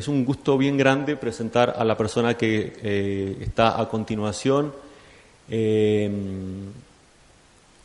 Es 0.00 0.08
un 0.08 0.24
gusto 0.24 0.56
bien 0.56 0.78
grande 0.78 1.16
presentar 1.16 1.74
a 1.76 1.84
la 1.84 1.94
persona 1.94 2.34
que 2.34 2.72
eh, 2.82 3.36
está 3.40 3.78
a 3.78 3.86
continuación, 3.86 4.72
eh, 5.50 6.10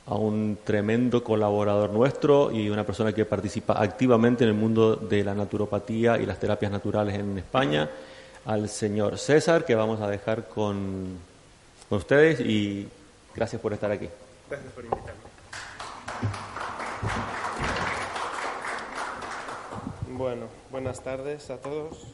a 0.06 0.16
un 0.16 0.60
tremendo 0.64 1.24
colaborador 1.24 1.90
nuestro 1.90 2.52
y 2.52 2.70
una 2.70 2.86
persona 2.86 3.12
que 3.12 3.26
participa 3.26 3.82
activamente 3.82 4.46
en 4.46 4.52
el 4.52 4.56
mundo 4.56 4.96
de 4.96 5.26
la 5.26 5.34
naturopatía 5.34 6.18
y 6.18 6.26
las 6.26 6.40
terapias 6.40 6.72
naturales 6.72 7.16
en 7.16 7.38
España, 7.38 7.90
al 8.46 8.70
señor 8.70 9.18
César, 9.18 9.66
que 9.66 9.76
vamos 9.76 10.00
a 10.00 10.08
dejar 10.08 10.48
con, 10.48 11.18
con 11.90 11.98
ustedes 11.98 12.40
y 12.40 12.88
gracias 13.36 13.62
por 13.62 13.74
estar 13.74 13.92
aquí. 13.92 14.10
Gracias 14.50 14.74
por 14.74 14.86
invitarme. 14.86 15.22
Bueno, 20.10 20.48
buenas 20.72 21.02
tardes 21.02 21.50
a 21.50 21.58
todos. 21.58 22.08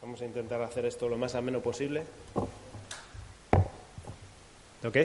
Vamos 0.00 0.20
a 0.20 0.26
intentar 0.26 0.62
hacer 0.62 0.84
esto 0.84 1.08
lo 1.08 1.16
más 1.16 1.34
ameno 1.34 1.60
posible. 1.60 2.04
¿Ok? 4.84 4.96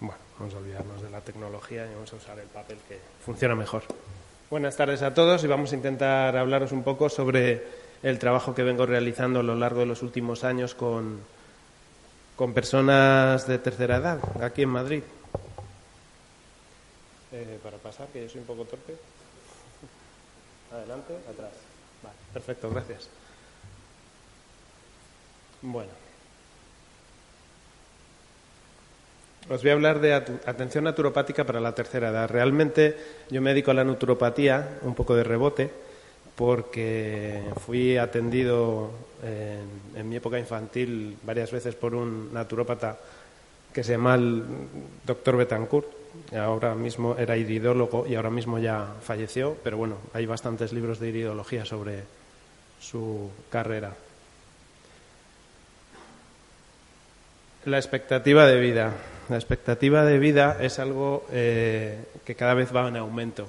Bueno, 0.00 0.16
vamos 0.38 0.54
a 0.54 0.58
olvidarnos 0.58 1.02
de 1.02 1.10
la 1.10 1.17
tecnología 1.28 1.84
y 1.84 1.94
vamos 1.94 2.10
a 2.10 2.16
usar 2.16 2.38
el 2.38 2.48
papel 2.48 2.78
que 2.88 2.98
funciona 3.22 3.54
mejor. 3.54 3.82
Buenas 4.48 4.76
tardes 4.76 5.02
a 5.02 5.12
todos 5.12 5.44
y 5.44 5.46
vamos 5.46 5.72
a 5.72 5.76
intentar 5.76 6.34
hablaros 6.34 6.72
un 6.72 6.82
poco 6.82 7.10
sobre 7.10 7.62
el 8.02 8.18
trabajo 8.18 8.54
que 8.54 8.62
vengo 8.62 8.86
realizando 8.86 9.40
a 9.40 9.42
lo 9.42 9.54
largo 9.54 9.80
de 9.80 9.86
los 9.86 10.02
últimos 10.02 10.42
años 10.42 10.74
con, 10.74 11.20
con 12.34 12.54
personas 12.54 13.46
de 13.46 13.58
tercera 13.58 13.96
edad 13.96 14.18
aquí 14.42 14.62
en 14.62 14.70
Madrid. 14.70 15.02
Eh, 17.32 17.58
para 17.62 17.76
pasar, 17.76 18.08
que 18.08 18.22
yo 18.22 18.28
soy 18.30 18.40
un 18.40 18.46
poco 18.46 18.64
torpe. 18.64 18.96
Adelante, 20.72 21.14
atrás. 21.30 21.52
Perfecto, 22.32 22.70
gracias. 22.70 23.10
Bueno. 25.60 26.07
Os 29.50 29.62
voy 29.62 29.70
a 29.70 29.74
hablar 29.74 30.00
de 30.00 30.12
atención 30.12 30.84
naturopática 30.84 31.44
para 31.44 31.58
la 31.58 31.74
tercera 31.74 32.10
edad. 32.10 32.28
Realmente 32.28 32.96
yo 33.30 33.40
me 33.40 33.50
dedico 33.50 33.70
a 33.70 33.74
la 33.74 33.84
naturopatía, 33.84 34.78
un 34.82 34.94
poco 34.94 35.16
de 35.16 35.24
rebote, 35.24 35.70
porque 36.36 37.42
fui 37.64 37.96
atendido 37.96 38.90
en, 39.96 40.06
mi 40.06 40.16
época 40.16 40.38
infantil 40.38 41.16
varias 41.22 41.50
veces 41.50 41.74
por 41.74 41.94
un 41.94 42.32
naturópata 42.32 42.98
que 43.72 43.82
se 43.82 43.92
llama 43.92 44.16
el 44.16 44.44
doctor 45.06 45.38
Betancourt. 45.38 45.88
Ahora 46.36 46.74
mismo 46.74 47.16
era 47.18 47.34
iridólogo 47.36 48.06
y 48.06 48.16
ahora 48.16 48.30
mismo 48.30 48.58
ya 48.58 48.96
falleció, 49.00 49.56
pero 49.64 49.78
bueno, 49.78 49.96
hay 50.12 50.26
bastantes 50.26 50.74
libros 50.74 51.00
de 51.00 51.08
iridología 51.08 51.64
sobre 51.64 52.02
su 52.80 53.30
carrera. 53.50 53.94
La 57.64 57.78
expectativa 57.78 58.46
de 58.46 58.60
vida. 58.60 58.92
La 59.28 59.36
expectativa 59.36 60.06
de 60.06 60.18
vida 60.18 60.56
es 60.58 60.78
algo 60.78 61.26
eh, 61.30 61.98
que 62.24 62.34
cada 62.34 62.54
vez 62.54 62.74
va 62.74 62.88
en 62.88 62.96
aumento. 62.96 63.46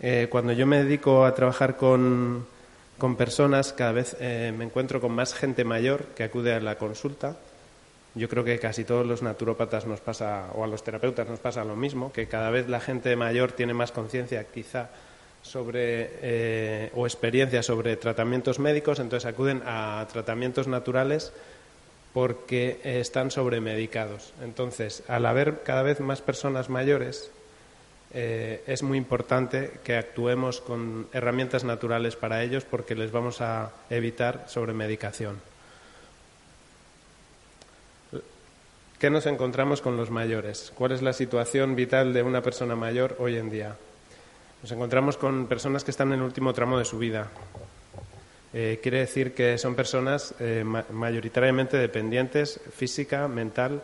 Eh, 0.00 0.28
cuando 0.30 0.54
yo 0.54 0.66
me 0.66 0.84
dedico 0.84 1.26
a 1.26 1.34
trabajar 1.34 1.76
con, 1.76 2.46
con 2.96 3.16
personas, 3.16 3.74
cada 3.74 3.92
vez 3.92 4.16
eh, 4.20 4.54
me 4.56 4.64
encuentro 4.64 4.98
con 4.98 5.12
más 5.12 5.34
gente 5.34 5.64
mayor 5.64 6.06
que 6.16 6.24
acude 6.24 6.54
a 6.54 6.60
la 6.60 6.78
consulta. 6.78 7.36
Yo 8.14 8.26
creo 8.30 8.42
que 8.42 8.58
casi 8.58 8.84
todos 8.84 9.06
los 9.06 9.20
naturópatas 9.20 9.84
nos 9.84 10.00
pasa, 10.00 10.46
o 10.54 10.64
a 10.64 10.66
los 10.66 10.82
terapeutas 10.82 11.28
nos 11.28 11.40
pasa 11.40 11.62
lo 11.62 11.76
mismo, 11.76 12.10
que 12.10 12.26
cada 12.26 12.48
vez 12.48 12.66
la 12.66 12.80
gente 12.80 13.14
mayor 13.16 13.52
tiene 13.52 13.74
más 13.74 13.92
conciencia 13.92 14.44
quizá 14.44 14.88
sobre, 15.42 16.90
o 16.94 17.06
experiencia 17.06 17.62
sobre 17.62 17.96
tratamientos 17.96 18.58
médicos, 18.58 18.98
entonces 18.98 19.28
acuden 19.30 19.62
a 19.66 20.06
tratamientos 20.10 20.66
naturales 20.66 21.34
porque 22.16 22.80
están 22.82 23.30
sobremedicados. 23.30 24.32
Entonces, 24.42 25.02
al 25.06 25.26
haber 25.26 25.62
cada 25.64 25.82
vez 25.82 26.00
más 26.00 26.22
personas 26.22 26.70
mayores, 26.70 27.30
eh, 28.14 28.64
es 28.66 28.82
muy 28.82 28.96
importante 28.96 29.72
que 29.84 29.96
actuemos 29.96 30.62
con 30.62 31.08
herramientas 31.12 31.64
naturales 31.64 32.16
para 32.16 32.42
ellos 32.42 32.64
porque 32.64 32.94
les 32.94 33.12
vamos 33.12 33.42
a 33.42 33.70
evitar 33.90 34.46
sobremedicación. 34.48 35.42
¿Qué 38.98 39.10
nos 39.10 39.26
encontramos 39.26 39.82
con 39.82 39.98
los 39.98 40.08
mayores? 40.08 40.72
¿Cuál 40.74 40.92
es 40.92 41.02
la 41.02 41.12
situación 41.12 41.76
vital 41.76 42.14
de 42.14 42.22
una 42.22 42.40
persona 42.40 42.74
mayor 42.76 43.16
hoy 43.18 43.36
en 43.36 43.50
día? 43.50 43.76
Nos 44.62 44.72
encontramos 44.72 45.18
con 45.18 45.48
personas 45.48 45.84
que 45.84 45.90
están 45.90 46.14
en 46.14 46.20
el 46.20 46.24
último 46.24 46.54
tramo 46.54 46.78
de 46.78 46.86
su 46.86 46.96
vida, 46.96 47.28
eh, 48.52 48.78
quiere 48.82 49.00
decir 49.00 49.34
que 49.34 49.58
son 49.58 49.74
personas 49.74 50.34
eh, 50.40 50.64
mayoritariamente 50.64 51.76
dependientes 51.76 52.60
física, 52.74 53.28
mental 53.28 53.82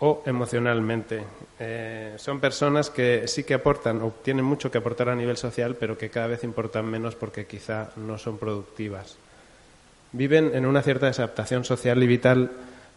o 0.00 0.22
emocionalmente. 0.26 1.24
Eh, 1.58 2.14
son 2.18 2.40
personas 2.40 2.90
que 2.90 3.26
sí 3.26 3.44
que 3.44 3.54
aportan 3.54 4.00
o 4.02 4.12
tienen 4.22 4.44
mucho 4.44 4.70
que 4.70 4.78
aportar 4.78 5.08
a 5.08 5.16
nivel 5.16 5.36
social, 5.36 5.74
pero 5.74 5.98
que 5.98 6.10
cada 6.10 6.28
vez 6.28 6.44
importan 6.44 6.86
menos 6.86 7.16
porque 7.16 7.46
quizá 7.46 7.90
no 7.96 8.18
son 8.18 8.38
productivas. 8.38 9.16
Viven 10.12 10.54
en 10.54 10.64
una 10.64 10.82
cierta 10.82 11.06
desadaptación 11.06 11.64
social 11.64 12.02
y 12.02 12.06
vital 12.06 12.52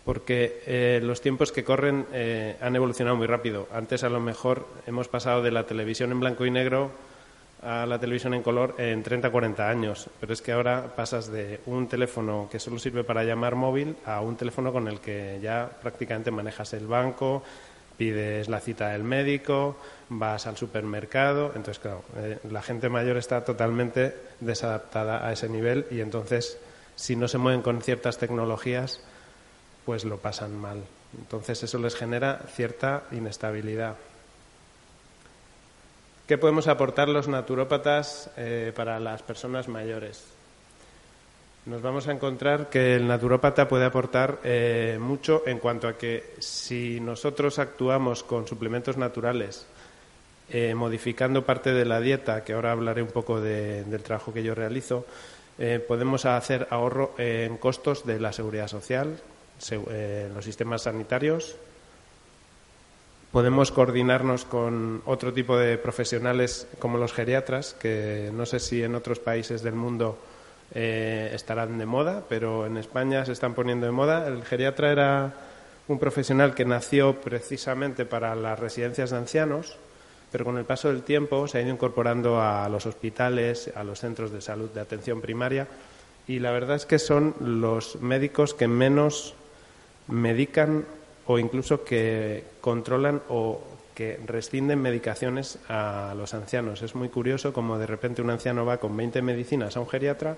porque 0.06 1.00
los 1.03 1.22
tiempos 1.22 1.51
que 1.51 1.63
corren 1.63 2.06
han 2.61 2.75
evolucionado 2.75 3.17
muy 3.17 3.28
rápido. 3.28 3.67
Antes 3.73 4.03
a 4.03 4.09
lo 4.09 4.19
mejor 4.19 4.66
hemos 4.88 5.07
pasado 5.09 5.44
de 5.44 5.51
la 5.51 5.66
televisión 5.66 6.11
en 6.11 6.22
blanco 6.22 6.45
y 6.45 6.51
negro 6.51 6.91
a 7.63 7.85
la 7.85 7.99
televisión 7.99 8.33
en 8.33 8.41
color 8.41 8.75
en 8.77 9.03
30 9.03 9.29
40 9.29 9.69
años, 9.69 10.09
pero 10.19 10.33
es 10.33 10.41
que 10.41 10.51
ahora 10.51 10.95
pasas 10.95 11.31
de 11.31 11.59
un 11.67 11.88
teléfono 11.88 12.47
que 12.51 12.59
solo 12.59 12.79
sirve 12.79 13.03
para 13.03 13.23
llamar 13.23 13.55
móvil 13.55 13.95
a 14.05 14.22
un 14.22 14.35
teléfono 14.35 14.73
con 14.73 14.88
el 14.88 14.99
que 14.99 15.39
ya 15.41 15.69
prácticamente 15.81 16.31
manejas 16.31 16.73
el 16.73 16.88
banco, 16.88 17.44
pides 17.97 18.49
la 18.49 18.59
cita 18.59 18.89
del 18.89 19.03
médico, 19.03 19.77
vas 20.09 20.47
al 20.47 20.57
supermercado, 20.57 21.47
entonces 21.55 21.79
claro, 21.79 22.03
eh, 22.17 22.39
la 22.49 22.61
gente 22.61 22.89
mayor 22.89 23.17
está 23.17 23.45
totalmente 23.45 24.16
desadaptada 24.39 25.25
a 25.25 25.31
ese 25.31 25.47
nivel 25.47 25.85
y 25.91 26.01
entonces 26.01 26.57
si 26.95 27.16
no 27.16 27.28
se 27.28 27.38
mueven 27.38 27.61
con 27.61 27.81
ciertas 27.81 28.17
tecnologías, 28.17 29.01
pues 29.85 30.05
lo 30.05 30.17
pasan 30.17 30.57
mal. 30.57 30.83
Entonces 31.17 31.61
eso 31.63 31.78
les 31.79 31.95
genera 31.95 32.41
cierta 32.53 33.03
inestabilidad. 33.11 33.96
¿Qué 36.31 36.37
podemos 36.37 36.69
aportar 36.69 37.09
los 37.09 37.28
naturópatas 37.28 38.29
eh, 38.37 38.72
para 38.73 39.01
las 39.01 39.22
personas 39.22 39.67
mayores? 39.67 40.23
Nos 41.66 41.81
vamos 41.81 42.07
a 42.07 42.13
encontrar 42.13 42.69
que 42.69 42.95
el 42.95 43.05
naturópata 43.05 43.67
puede 43.67 43.83
aportar 43.83 44.39
eh, 44.45 44.97
mucho 44.97 45.43
en 45.45 45.59
cuanto 45.59 45.89
a 45.89 45.97
que 45.97 46.35
si 46.39 47.01
nosotros 47.01 47.59
actuamos 47.59 48.23
con 48.23 48.47
suplementos 48.47 48.95
naturales, 48.95 49.66
eh, 50.49 50.73
modificando 50.73 51.45
parte 51.45 51.73
de 51.73 51.83
la 51.83 51.99
dieta, 51.99 52.45
que 52.45 52.53
ahora 52.53 52.72
hablaré 52.72 53.01
un 53.01 53.11
poco 53.11 53.41
del 53.41 54.01
trabajo 54.01 54.31
que 54.31 54.41
yo 54.41 54.55
realizo, 54.55 55.05
podemos 55.85 56.23
hacer 56.23 56.66
ahorro 56.69 57.13
en 57.17 57.57
costos 57.57 58.05
de 58.05 58.22
la 58.22 58.31
seguridad 58.31 58.69
social, 58.69 59.19
los 60.34 60.45
sistemas 60.45 60.84
sanitarios, 60.84 61.57
Podemos 63.31 63.72
coordinarnos 63.72 64.43
con 64.43 65.01
otro 65.05 65.31
tipo 65.31 65.57
de 65.57 65.78
profesionales 65.78 66.67
como 66.79 66.97
los 66.97 67.13
geriatras, 67.13 67.73
que 67.73 68.29
no 68.33 68.45
sé 68.45 68.59
si 68.59 68.83
en 68.83 68.93
otros 68.93 69.19
países 69.19 69.63
del 69.63 69.73
mundo 69.73 70.17
eh, 70.73 71.31
estarán 71.33 71.78
de 71.78 71.85
moda, 71.85 72.25
pero 72.28 72.66
en 72.66 72.75
España 72.75 73.23
se 73.23 73.31
están 73.31 73.53
poniendo 73.53 73.85
de 73.85 73.93
moda. 73.93 74.28
El 74.28 74.43
geriatra 74.43 74.91
era 74.91 75.33
un 75.87 75.97
profesional 75.97 76.53
que 76.53 76.66
nació 76.66 77.22
precisamente 77.22 78.05
para 78.05 78.35
las 78.35 78.59
residencias 78.59 79.11
de 79.11 79.17
ancianos, 79.17 79.77
pero 80.29 80.43
con 80.43 80.57
el 80.57 80.66
paso 80.66 80.89
del 80.89 81.03
tiempo 81.03 81.47
se 81.47 81.57
ha 81.57 81.61
ido 81.61 81.72
incorporando 81.72 82.41
a 82.41 82.67
los 82.67 82.85
hospitales, 82.85 83.72
a 83.73 83.85
los 83.85 84.01
centros 84.01 84.31
de 84.31 84.41
salud 84.41 84.69
de 84.72 84.81
atención 84.81 85.22
primaria, 85.22 85.69
y 86.27 86.39
la 86.39 86.51
verdad 86.51 86.75
es 86.75 86.85
que 86.85 86.99
son 86.99 87.34
los 87.39 87.95
médicos 88.01 88.53
que 88.53 88.67
menos 88.67 89.35
medican 90.07 90.85
o 91.31 91.39
incluso 91.39 91.83
que 91.83 92.43
controlan 92.59 93.22
o 93.29 93.61
que 93.95 94.19
rescinden 94.25 94.81
medicaciones 94.81 95.59
a 95.69 96.13
los 96.17 96.33
ancianos. 96.33 96.81
Es 96.81 96.93
muy 96.93 97.07
curioso 97.07 97.53
como 97.53 97.78
de 97.78 97.87
repente 97.87 98.22
un 98.22 98.29
anciano 98.29 98.66
va 98.66 98.78
con 98.78 98.95
20 98.95 99.22
medicinas 99.22 99.78
a 99.78 99.79
un 99.79 99.87
geriatra 99.87 100.35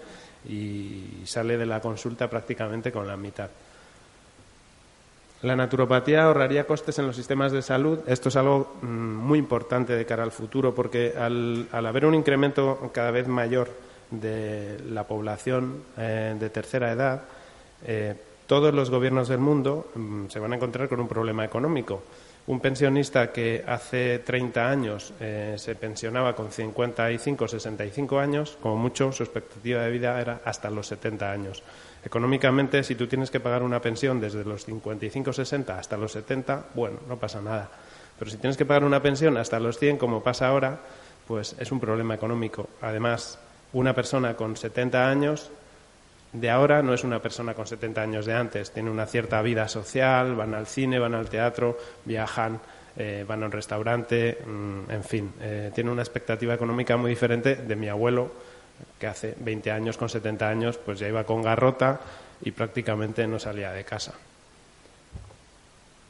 y 0.48 1.24
sale 1.26 1.58
de 1.58 1.66
la 1.66 1.82
consulta 1.82 2.30
prácticamente 2.30 2.92
con 2.92 3.08
la 3.08 3.18
mitad. 3.18 3.50
La 5.42 5.56
naturopatía 5.56 6.24
ahorraría 6.24 6.68
costes 6.68 7.00
en 7.00 7.08
los 7.08 7.16
sistemas 7.16 7.52
de 7.52 7.62
salud. 7.62 8.00
Esto 8.08 8.30
es 8.30 8.36
algo 8.36 8.76
mm, 8.82 8.88
muy 8.88 9.40
importante 9.40 9.94
de 9.94 10.06
cara 10.06 10.24
al 10.24 10.32
futuro 10.32 10.76
porque 10.76 11.14
al, 11.18 11.68
haber 11.72 12.06
un 12.06 12.14
incremento 12.14 12.92
cada 12.94 13.12
vez 13.12 13.28
mayor 13.28 13.70
de 14.12 14.78
la 14.90 15.06
población 15.06 15.84
eh, 15.98 16.36
de 16.40 16.50
tercera 16.50 16.92
edad, 16.92 17.24
eh, 17.86 18.16
todos 18.48 18.74
los 18.74 18.90
gobiernos 18.90 19.28
del 19.28 19.40
mundo 19.40 19.92
mm, 19.96 20.28
se 20.28 20.40
van 20.40 20.54
a 20.54 20.56
encontrar 20.56 20.90
con 20.90 21.00
un 21.00 21.08
problema 21.08 21.46
económico. 21.46 22.04
Un 22.46 22.60
pensionista 22.60 23.32
que 23.32 23.64
hace 23.66 24.20
30 24.20 24.70
años 24.70 25.14
eh, 25.22 25.56
se 25.58 25.76
pensionaba 25.76 26.36
con 26.36 26.52
55 26.52 27.46
o 27.46 27.48
65 27.48 28.20
años, 28.20 28.58
como 28.62 28.76
mucho 28.76 29.14
su 29.14 29.24
expectativa 29.24 29.82
de 29.82 29.92
vida 29.92 30.20
era 30.20 30.42
hasta 30.44 30.70
los 30.70 30.88
70 30.88 31.32
años. 31.32 31.64
Económicamente, 32.04 32.84
si 32.84 32.96
tú 32.96 33.08
tienes 33.08 33.32
que 33.32 33.40
pagar 33.40 33.64
una 33.64 33.82
pensión 33.82 34.20
desde 34.20 34.44
los 34.44 34.66
55 34.66 35.30
o 35.30 35.34
60 35.34 35.80
hasta 35.80 35.96
los 35.96 36.12
70, 36.12 36.66
bueno, 36.74 36.98
no 37.08 37.18
pasa 37.18 37.42
nada. 37.42 37.70
Pero 38.20 38.30
si 38.30 38.38
tienes 38.38 38.58
que 38.58 38.66
pagar 38.66 38.84
una 38.84 39.02
pensión 39.02 39.38
hasta 39.38 39.60
los 39.60 39.80
100, 39.80 39.98
como 39.98 40.22
pasa 40.22 40.48
ahora, 40.48 40.80
pues 41.26 41.56
es 41.60 41.72
un 41.72 41.80
problema 41.80 42.14
económico. 42.14 42.68
Además, 42.82 43.40
una 43.72 43.96
persona 43.96 44.36
con 44.36 44.58
70 44.58 45.10
años 45.10 45.50
de 46.34 46.50
ahora 46.50 46.82
no 46.82 46.94
es 46.94 47.04
una 47.04 47.22
persona 47.22 47.54
con 47.54 47.68
70 47.68 48.02
años 48.02 48.26
de 48.26 48.34
antes. 48.34 48.72
Tiene 48.72 48.90
una 48.90 49.06
cierta 49.06 49.42
vida 49.42 49.68
social, 49.68 50.36
van 50.36 50.56
al 50.56 50.66
cine, 50.66 50.98
van 50.98 51.14
al 51.14 51.30
teatro, 51.30 51.78
viajan, 52.06 52.60
eh, 52.98 53.24
van 53.28 53.44
a 53.44 53.46
un 53.46 53.52
restaurante, 53.52 54.40
mm, 54.46 54.92
en 54.92 55.04
fin. 55.04 55.34
Eh, 55.40 55.72
tiene 55.74 55.92
una 55.92 56.02
expectativa 56.02 56.54
económica 56.56 56.98
muy 56.98 57.12
diferente 57.12 57.56
de 57.56 57.76
mi 57.76 57.88
abuelo, 57.88 58.32
que 59.00 59.08
hace 59.08 59.36
20 59.40 59.72
años, 59.72 59.98
con 59.98 60.10
70 60.10 60.50
años, 60.50 60.78
pues 60.78 61.00
ya 61.00 61.08
iba 61.08 61.24
con 61.24 61.44
garrota 61.44 62.02
y 62.42 62.52
prácticamente 62.52 63.28
no 63.28 63.38
salía 63.38 63.72
de 63.72 63.84
casa. 63.84 64.14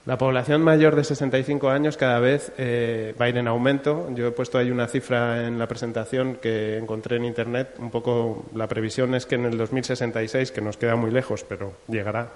La 0.05 0.17
población 0.17 0.61
mayor 0.61 0.97
de 0.97 1.05
65 1.05 1.69
años 1.69 1.95
cada 1.95 2.19
vez 2.19 2.51
eh, 2.57 3.15
va 3.19 3.25
a 3.25 3.29
ir 3.29 3.37
en 3.37 3.47
aumento. 3.47 4.09
Yo 4.13 4.27
he 4.27 4.31
puesto 4.31 4.57
ahí 4.57 4.69
una 4.69 4.87
cifra 4.87 5.47
en 5.47 5.57
la 5.57 5.65
presentación 5.65 6.35
que 6.41 6.77
encontré 6.77 7.15
en 7.15 7.23
Internet. 7.23 7.75
Un 7.79 7.89
poco 7.89 8.45
la 8.53 8.67
previsión 8.67 9.15
es 9.15 9.25
que 9.25 9.35
en 9.35 9.45
el 9.45 9.57
2066, 9.57 10.51
que 10.51 10.59
nos 10.59 10.75
queda 10.75 10.97
muy 10.97 11.09
lejos, 11.09 11.45
pero 11.47 11.71
llegará, 11.87 12.27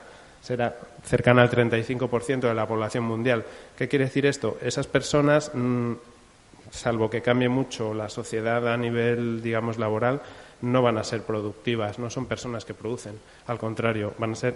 será 0.41 0.77
cercana 1.03 1.41
al 1.41 1.51
35% 1.51 2.47
de 2.47 2.53
la 2.53 2.65
población 2.65 3.03
mundial. 3.03 3.43
¿Qué 3.77 3.89
quiere 3.89 4.05
decir 4.05 4.25
esto? 4.25 4.57
Esas 4.61 4.87
personas, 4.87 5.51
mm, 5.53 5.91
salvo 6.71 7.09
que 7.09 7.21
cambie 7.21 7.49
mucho 7.49 7.93
la 7.93 8.07
sociedad 8.07 8.65
a 8.65 8.77
nivel, 8.77 9.41
digamos, 9.41 9.77
laboral, 9.77 10.21
no 10.61 10.81
van 10.81 10.97
a 10.97 11.03
ser 11.03 11.21
productivas, 11.23 11.99
no 11.99 12.09
son 12.09 12.27
personas 12.27 12.63
que 12.63 12.73
producen. 12.73 13.19
Al 13.45 13.57
contrario, 13.57 14.13
van 14.17 14.31
a 14.31 14.35
ser 14.35 14.55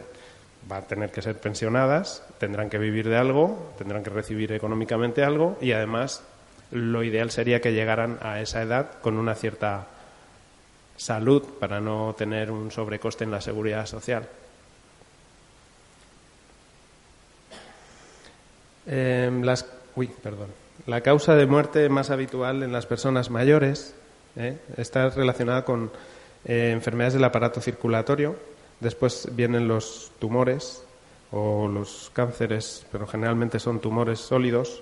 van 0.67 0.83
a 0.83 0.87
tener 0.87 1.11
que 1.11 1.21
ser 1.21 1.37
pensionadas, 1.37 2.23
tendrán 2.37 2.69
que 2.69 2.77
vivir 2.77 3.09
de 3.09 3.17
algo, 3.17 3.73
tendrán 3.77 4.03
que 4.03 4.09
recibir 4.09 4.51
económicamente 4.51 5.23
algo 5.23 5.57
y 5.61 5.71
además 5.71 6.23
lo 6.71 7.03
ideal 7.03 7.31
sería 7.31 7.61
que 7.61 7.73
llegaran 7.73 8.17
a 8.21 8.41
esa 8.41 8.61
edad 8.61 8.99
con 9.01 9.17
una 9.17 9.35
cierta 9.35 9.87
salud 10.95 11.43
para 11.59 11.81
no 11.81 12.15
tener 12.17 12.51
un 12.51 12.71
sobrecoste 12.71 13.23
en 13.23 13.31
la 13.31 13.41
seguridad 13.41 13.85
social. 13.85 14.27
Em, 18.85 19.43
las, 19.43 19.65
uy, 19.95 20.07
perdón. 20.21 20.49
La 20.87 21.01
causa 21.01 21.35
de 21.35 21.45
muerte 21.45 21.89
más 21.89 22.09
habitual 22.09 22.63
en 22.63 22.71
las 22.71 22.85
personas 22.85 23.29
mayores 23.29 23.93
¿eh? 24.35 24.57
está 24.77 25.09
relacionada 25.09 25.63
con 25.63 25.91
eh, 26.45 26.71
enfermedades 26.71 27.13
del 27.13 27.23
aparato 27.23 27.61
circulatorio, 27.61 28.35
Después 28.81 29.29
vienen 29.33 29.67
los 29.67 30.11
tumores 30.19 30.83
o 31.31 31.67
los 31.67 32.11
cánceres, 32.13 32.85
pero 32.91 33.05
generalmente 33.05 33.59
son 33.59 33.79
tumores 33.79 34.19
sólidos 34.19 34.81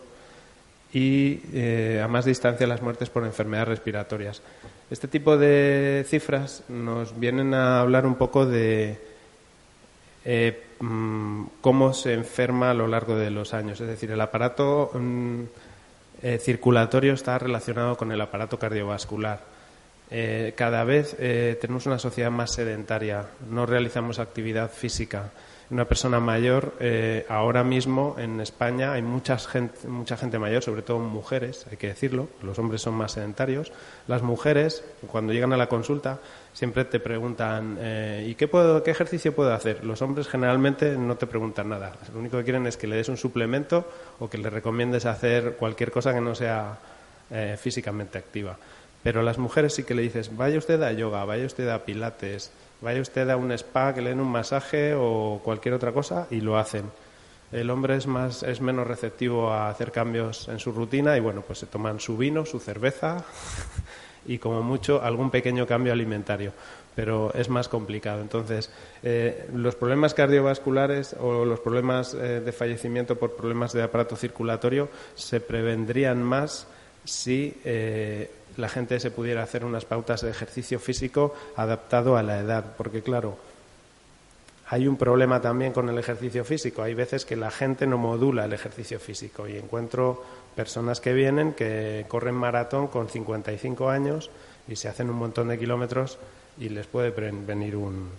y 0.94 1.42
eh, 1.54 2.02
a 2.04 2.08
más 2.08 2.24
distancia 2.26 2.66
las 2.66 2.82
muertes 2.82 3.10
por 3.10 3.26
enfermedades 3.26 3.68
respiratorias. 3.68 4.42
Este 4.90 5.10
tipo 5.10 5.38
de 5.38 6.06
cifras 6.08 6.64
nos 6.70 7.20
vienen 7.20 7.54
a 7.54 7.82
hablar 7.82 8.06
un 8.06 8.16
poco 8.16 8.46
de 8.46 9.00
eh, 10.24 10.64
mm, 10.80 11.44
cómo 11.60 11.94
se 11.94 12.14
enferma 12.14 12.72
a 12.72 12.74
lo 12.74 12.88
largo 12.88 13.16
de 13.16 13.30
los 13.30 13.54
años. 13.54 13.82
Es 13.82 13.88
decir, 13.88 14.12
el 14.12 14.22
aparato 14.22 14.92
mm, 14.94 15.42
eh, 16.24 16.40
circulatorio 16.40 17.14
está 17.14 17.38
relacionado 17.38 17.98
con 17.98 18.14
el 18.14 18.22
aparato 18.22 18.58
cardiovascular 18.58 19.59
eh, 20.12 20.54
cada 20.56 20.84
vez 20.84 21.16
eh, 21.20 21.58
tenemos 21.62 21.86
una 21.86 22.00
sociedad 22.00 22.32
más 22.32 22.54
sedentaria, 22.54 23.26
no 23.50 23.66
realizamos 23.66 24.20
actividad 24.20 24.72
física. 24.72 25.32
Una 25.70 25.86
persona 25.86 26.20
mayor, 26.20 26.74
eh, 26.80 27.28
ahora 27.30 27.64
mismo 27.64 28.16
en 28.18 28.42
España 28.42 28.94
hay 28.94 29.04
mucha 29.04 29.38
gente, 29.38 29.88
mucha 29.88 30.18
gente 30.18 30.40
mayor, 30.40 30.64
sobre 30.64 30.82
todo 30.82 30.98
mujeres, 30.98 31.68
hay 31.70 31.78
que 31.78 31.90
decirlo, 31.90 32.28
los 32.42 32.58
hombres 32.58 32.82
son 32.82 32.96
más 32.96 33.12
sedentarios. 33.12 33.72
Las 34.08 34.24
mujeres, 34.24 34.84
cuando 35.06 35.32
llegan 35.32 35.54
a 35.54 35.58
la 35.58 35.70
consulta, 35.70 36.18
siempre 36.54 36.86
te 36.86 37.00
preguntan, 37.00 37.78
¿y 38.26 38.34
qué, 38.34 38.48
puedo, 38.48 38.82
qué 38.82 38.90
ejercicio 38.90 39.36
puedo 39.36 39.54
hacer? 39.54 39.86
Los 39.86 40.02
hombres 40.02 40.28
generalmente 40.28 40.98
no 40.98 41.18
te 41.18 41.28
preguntan 41.28 41.70
nada. 41.70 41.94
Lo 42.12 42.20
único 42.20 42.40
que 42.40 42.46
quieren 42.46 42.66
es 42.66 42.76
que 42.76 42.88
le 42.88 42.96
des 42.96 43.08
un 43.08 43.18
suplemento 43.18 43.88
o 44.18 44.28
que 44.28 44.40
le 44.40 44.50
recomiendes 44.50 45.06
hacer 45.06 45.54
cualquier 45.54 45.92
cosa 45.92 46.16
que 46.16 46.22
no 46.22 46.34
sea 46.34 46.80
físicamente 47.60 48.18
activa. 48.18 48.58
Pero 49.04 49.22
a 49.22 49.24
las 49.24 49.38
mujeres 49.38 49.74
sí 49.74 49.84
que 49.84 49.96
le 49.96 50.02
dices, 50.02 50.36
vaya 50.36 50.58
usted 50.58 50.82
a 50.84 50.92
yoga, 50.92 51.24
vaya 51.26 51.46
usted 51.46 51.70
a 51.70 51.86
pilates, 51.86 52.52
vaya 52.82 53.02
usted 53.02 53.30
a 53.30 53.38
un 53.38 53.52
spa 53.54 53.94
que 53.94 54.02
le 54.02 54.10
den 54.10 54.20
un 54.20 54.32
masaje 54.32 54.94
o 54.96 55.42
cualquier 55.44 55.74
otra 55.74 55.92
cosa 55.92 56.28
y 56.30 56.42
lo 56.42 56.58
hacen. 56.58 56.86
El 57.52 57.70
hombre 57.72 57.96
es 57.96 58.06
más 58.06 58.44
es 58.44 58.62
menos 58.62 58.86
receptivo 58.86 59.52
a 59.52 59.70
hacer 59.70 59.92
cambios 59.92 60.48
en 60.50 60.60
su 60.60 60.72
rutina 60.72 61.18
y 61.18 61.20
bueno, 61.20 61.42
pues 61.42 61.60
se 61.60 61.66
toman 61.66 62.00
su 62.00 62.16
vino, 62.16 62.46
su 62.46 62.60
cerveza 62.60 63.24
y 64.28 64.38
como 64.38 64.62
mucho 64.62 65.02
algún 65.02 65.32
pequeño 65.32 65.66
cambio 65.66 65.92
alimentario, 65.92 66.54
pero 66.96 67.34
es 67.34 67.50
más 67.50 67.68
complicado. 67.68 68.22
Entonces, 68.22 68.70
eh, 69.02 69.48
los 69.54 69.76
problemas 69.76 70.14
cardiovasculares 70.14 71.16
o 71.20 71.44
los 71.44 71.60
problemas 71.60 72.14
eh, 72.14 72.42
de 72.42 72.52
fallecimiento 72.52 73.16
por 73.18 73.36
problemas 73.36 73.74
de 73.74 73.82
aparato 73.82 74.16
circulatorio 74.16 74.90
se 75.16 75.40
prevendrían 75.40 76.22
más 76.22 76.68
si 77.04 77.60
eh, 77.66 78.30
la 78.60 78.70
gente 78.70 79.00
se 79.00 79.12
pudiera 79.12 79.42
hacer 79.42 79.66
unas 79.66 79.86
pautas 79.86 80.22
de 80.22 80.30
ejercicio 80.30 80.80
físico 80.80 81.34
adaptado 81.56 82.18
a 82.18 82.24
la 82.24 82.40
edad, 82.40 82.76
porque 82.78 83.02
claro, 83.02 83.38
hay 84.68 84.88
un 84.88 84.98
problema 84.98 85.42
también 85.42 85.74
con 85.74 85.90
el 85.90 85.98
ejercicio 85.98 86.46
físico. 86.46 86.84
Hay 86.84 86.94
veces 86.94 87.26
que 87.26 87.36
la 87.36 87.50
gente 87.50 87.88
no 87.88 87.98
modula 87.98 88.46
el 88.46 88.54
ejercicio 88.54 89.00
físico 89.00 89.48
y 89.48 89.58
encuentro 89.58 90.24
personas 90.56 91.00
que 91.02 91.14
vienen 91.14 91.54
que 91.54 92.06
corren 92.08 92.36
maratón 92.36 92.88
con 92.88 93.10
55 93.10 93.90
años 93.90 94.30
y 94.68 94.76
se 94.76 94.88
hacen 94.88 95.10
un 95.10 95.16
montón 95.16 95.48
de 95.48 95.58
kilómetros 95.58 96.20
y 96.60 96.70
les 96.70 96.86
puede 96.86 97.10
venir 97.10 97.76
un, 97.76 98.10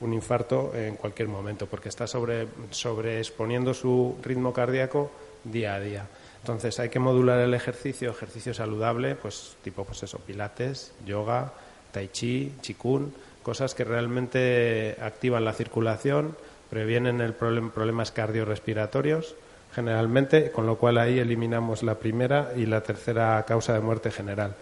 un 0.00 0.12
infarto 0.12 0.72
en 0.74 0.94
cualquier 0.96 1.28
momento 1.28 1.66
porque 1.66 1.88
está 1.88 2.06
sobre, 2.06 2.46
sobre 2.70 3.18
exponiendo 3.18 3.74
su 3.74 4.16
ritmo 4.22 4.52
cardíaco 4.52 5.10
día 5.42 5.74
a 5.74 5.80
día. 5.80 6.06
Entonces 6.40 6.80
hay 6.80 6.88
que 6.88 6.98
modular 6.98 7.38
el 7.40 7.54
ejercicio, 7.54 8.10
ejercicio 8.10 8.54
saludable, 8.54 9.14
pues 9.14 9.56
tipo 9.62 9.84
pues 9.84 10.02
eso, 10.02 10.18
pilates, 10.18 10.92
yoga, 11.04 11.52
tai 11.92 12.08
chi, 12.08 12.52
chikun, 12.60 13.12
cosas 13.42 13.74
que 13.74 13.84
realmente 13.84 14.96
activan 15.02 15.44
la 15.44 15.52
circulación, 15.52 16.36
previenen 16.70 17.20
el 17.20 17.34
problemas 17.34 18.12
cardiorrespiratorios 18.12 19.34
generalmente, 19.74 20.50
con 20.50 20.66
lo 20.66 20.76
cual 20.76 20.98
ahí 20.98 21.18
eliminamos 21.18 21.82
la 21.82 21.96
primera 21.96 22.52
y 22.56 22.66
la 22.66 22.80
tercera 22.80 23.44
causa 23.46 23.72
de 23.72 23.80
muerte 23.80 24.10
general. 24.10 24.54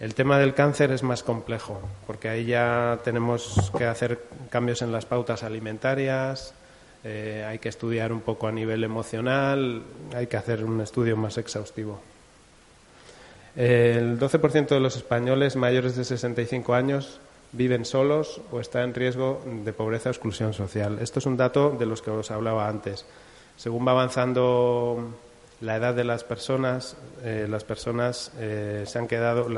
El 0.00 0.14
tema 0.14 0.38
del 0.38 0.54
cáncer 0.54 0.90
es 0.90 1.02
más 1.02 1.22
complejo, 1.22 1.80
porque 2.06 2.28
ahí 2.28 2.46
ya 2.46 2.98
tenemos 3.04 3.70
que 3.76 3.86
hacer 3.86 4.20
cambios 4.50 4.82
en 4.82 4.90
las 4.90 5.06
pautas 5.06 5.42
alimentarias, 5.42 6.54
eh, 7.04 7.44
hay 7.48 7.58
que 7.58 7.68
estudiar 7.68 8.12
un 8.12 8.20
poco 8.20 8.46
a 8.46 8.52
nivel 8.52 8.84
emocional, 8.84 9.82
hay 10.14 10.26
que 10.26 10.36
hacer 10.36 10.64
un 10.64 10.80
estudio 10.80 11.16
más 11.16 11.38
exhaustivo. 11.38 12.00
El 13.56 14.18
12% 14.18 14.68
de 14.68 14.80
los 14.80 14.96
españoles 14.96 15.56
mayores 15.56 15.96
de 15.96 16.04
65 16.04 16.74
años 16.74 17.20
viven 17.52 17.84
solos 17.84 18.40
o 18.50 18.60
están 18.60 18.84
en 18.84 18.94
riesgo 18.94 19.42
de 19.64 19.72
pobreza 19.72 20.08
o 20.08 20.12
exclusión 20.12 20.54
social. 20.54 20.98
Esto 21.00 21.18
es 21.18 21.26
un 21.26 21.36
dato 21.36 21.70
de 21.70 21.86
los 21.86 22.00
que 22.00 22.10
os 22.10 22.30
hablaba 22.30 22.68
antes. 22.68 23.04
Según 23.56 23.86
va 23.86 23.92
avanzando 23.92 25.12
la 25.60 25.76
edad 25.76 25.94
de 25.94 26.04
las 26.04 26.24
personas, 26.24 26.96
eh, 27.22 27.46
las 27.48 27.64
personas 27.64 28.32
eh, 28.38 28.84
se 28.86 28.98
han 28.98 29.06
quedado, 29.06 29.48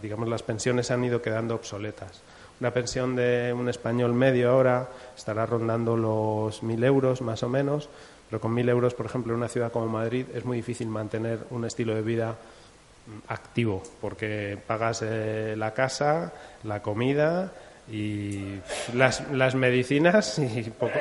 digamos, 0.00 0.28
las 0.28 0.42
pensiones 0.42 0.90
han 0.90 1.04
ido 1.04 1.20
quedando 1.20 1.54
obsoletas. 1.54 2.22
Una 2.64 2.72
pensión 2.72 3.14
de 3.14 3.52
un 3.52 3.68
español 3.68 4.14
medio 4.14 4.48
ahora 4.48 4.88
estará 5.14 5.44
rondando 5.44 5.98
los 5.98 6.62
mil 6.62 6.82
euros 6.82 7.20
más 7.20 7.42
o 7.42 7.48
menos, 7.50 7.90
pero 8.30 8.40
con 8.40 8.54
mil 8.54 8.66
euros, 8.70 8.94
por 8.94 9.04
ejemplo, 9.04 9.34
en 9.34 9.40
una 9.40 9.48
ciudad 9.48 9.70
como 9.70 9.86
Madrid 9.86 10.24
es 10.34 10.46
muy 10.46 10.56
difícil 10.56 10.88
mantener 10.88 11.40
un 11.50 11.66
estilo 11.66 11.94
de 11.94 12.00
vida 12.00 12.30
mm, 12.30 13.30
activo, 13.30 13.82
porque 14.00 14.56
pagas 14.66 15.02
eh, 15.02 15.56
la 15.58 15.74
casa, 15.74 16.32
la 16.62 16.80
comida 16.80 17.52
y 17.92 18.54
las, 18.94 19.30
las 19.30 19.54
medicinas 19.54 20.38
y 20.38 20.62
poco, 20.70 20.98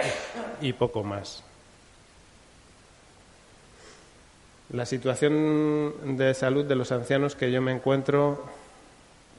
y 0.59 0.73
poco 0.73 1.01
más. 1.05 1.45
La 4.73 4.85
situación 4.85 6.17
de 6.17 6.33
salud 6.33 6.65
de 6.65 6.75
los 6.75 6.91
ancianos 6.91 7.37
que 7.37 7.53
yo 7.53 7.61
me 7.61 7.71
encuentro, 7.71 8.43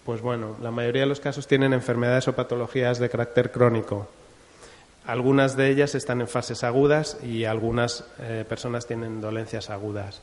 pues 0.04 0.20
bueno, 0.20 0.56
la 0.62 0.70
mayoría 0.70 1.02
de 1.02 1.08
los 1.08 1.20
casos 1.20 1.46
tienen 1.46 1.73
enfermedades 1.73 2.28
o 2.28 2.34
patologías 2.34 2.99
de 2.99 3.08
carácter 3.08 3.50
crónico. 3.50 4.08
Algunas 5.06 5.56
de 5.56 5.70
ellas 5.70 5.94
están 5.94 6.20
en 6.20 6.28
fases 6.28 6.64
agudas 6.64 7.18
y 7.23 7.44
algunas 7.44 8.04
eh, 8.20 8.44
personas 8.49 8.87
tienen 8.87 9.20
dolencias 9.20 9.70
agudas. 9.70 10.23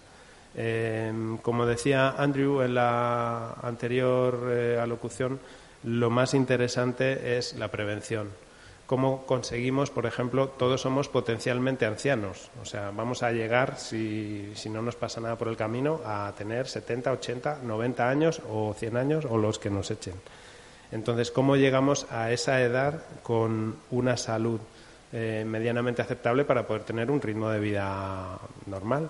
Em, 0.56 1.38
como 1.38 1.66
decía 1.66 2.10
Andrew 2.18 2.62
en 2.62 2.76
la 2.76 3.54
anterior 3.62 4.50
eh, 4.52 4.80
alocución, 4.82 5.40
lo 5.84 6.10
más 6.10 6.34
interesante 6.34 7.38
es 7.38 7.54
la 7.54 7.70
prevención 7.70 8.30
cómo 8.92 9.26
conseguimos, 9.26 9.90
por 9.90 10.06
ejemplo, 10.06 10.50
todos 10.50 10.82
somos 10.82 11.08
potencialmente 11.08 11.86
ancianos. 11.86 12.52
O 12.62 12.66
sea, 12.66 12.92
vamos 12.92 13.24
a 13.24 13.32
llegar, 13.32 13.78
si, 13.78 14.52
no 14.70 14.82
nos 14.82 14.98
pasa 14.98 15.22
nada 15.22 15.38
por 15.38 15.48
el 15.48 15.56
camino, 15.56 16.02
a 16.06 16.34
tener 16.38 16.68
70, 16.68 17.10
80, 17.14 17.60
90 17.64 18.10
años 18.10 18.42
o 18.50 18.74
100 18.78 18.98
años 18.98 19.24
o 19.24 19.38
los 19.38 19.60
que 19.60 19.70
nos 19.70 19.92
echen. 19.92 20.16
Entonces, 20.92 21.32
¿cómo 21.32 21.56
llegamos 21.56 22.06
a 22.12 22.34
esa 22.34 22.62
edad 22.62 23.02
con 23.24 23.78
una 23.92 24.18
salud 24.18 24.60
eh, 25.14 25.46
medianamente 25.48 26.02
aceptable 26.02 26.44
para 26.44 26.68
poder 26.68 26.84
tener 26.84 27.10
un 27.12 27.22
ritmo 27.22 27.50
de 27.50 27.62
vida 27.62 28.40
normal? 28.66 29.10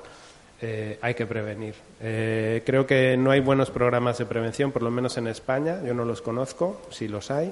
Eh, 0.61 0.99
hay 1.01 1.15
que 1.15 1.25
prevenir. 1.25 1.73
Eh, 1.99 2.61
creo 2.67 2.85
que 2.85 3.17
no 3.17 3.31
hay 3.31 3.39
buenos 3.39 3.71
programas 3.71 4.19
de 4.19 4.27
prevención, 4.27 4.71
por 4.71 4.83
lo 4.83 4.91
menos 4.91 5.17
en 5.17 5.25
España. 5.25 5.81
Yo 5.83 5.95
no 5.95 6.05
los 6.05 6.21
conozco, 6.21 6.79
si 6.91 7.07
los 7.07 7.31
hay 7.31 7.51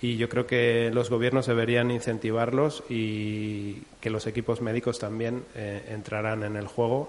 y 0.00 0.16
yo 0.16 0.28
creo 0.28 0.46
que 0.46 0.90
los 0.92 1.08
gobiernos 1.08 1.46
deberían 1.46 1.90
incentivarlos 1.90 2.84
y 2.88 3.82
que 4.00 4.10
los 4.10 4.26
equipos 4.26 4.60
médicos 4.60 4.98
también 4.98 5.44
eh, 5.54 5.86
entrarán 5.90 6.42
en 6.42 6.56
el 6.56 6.66
juego, 6.66 7.08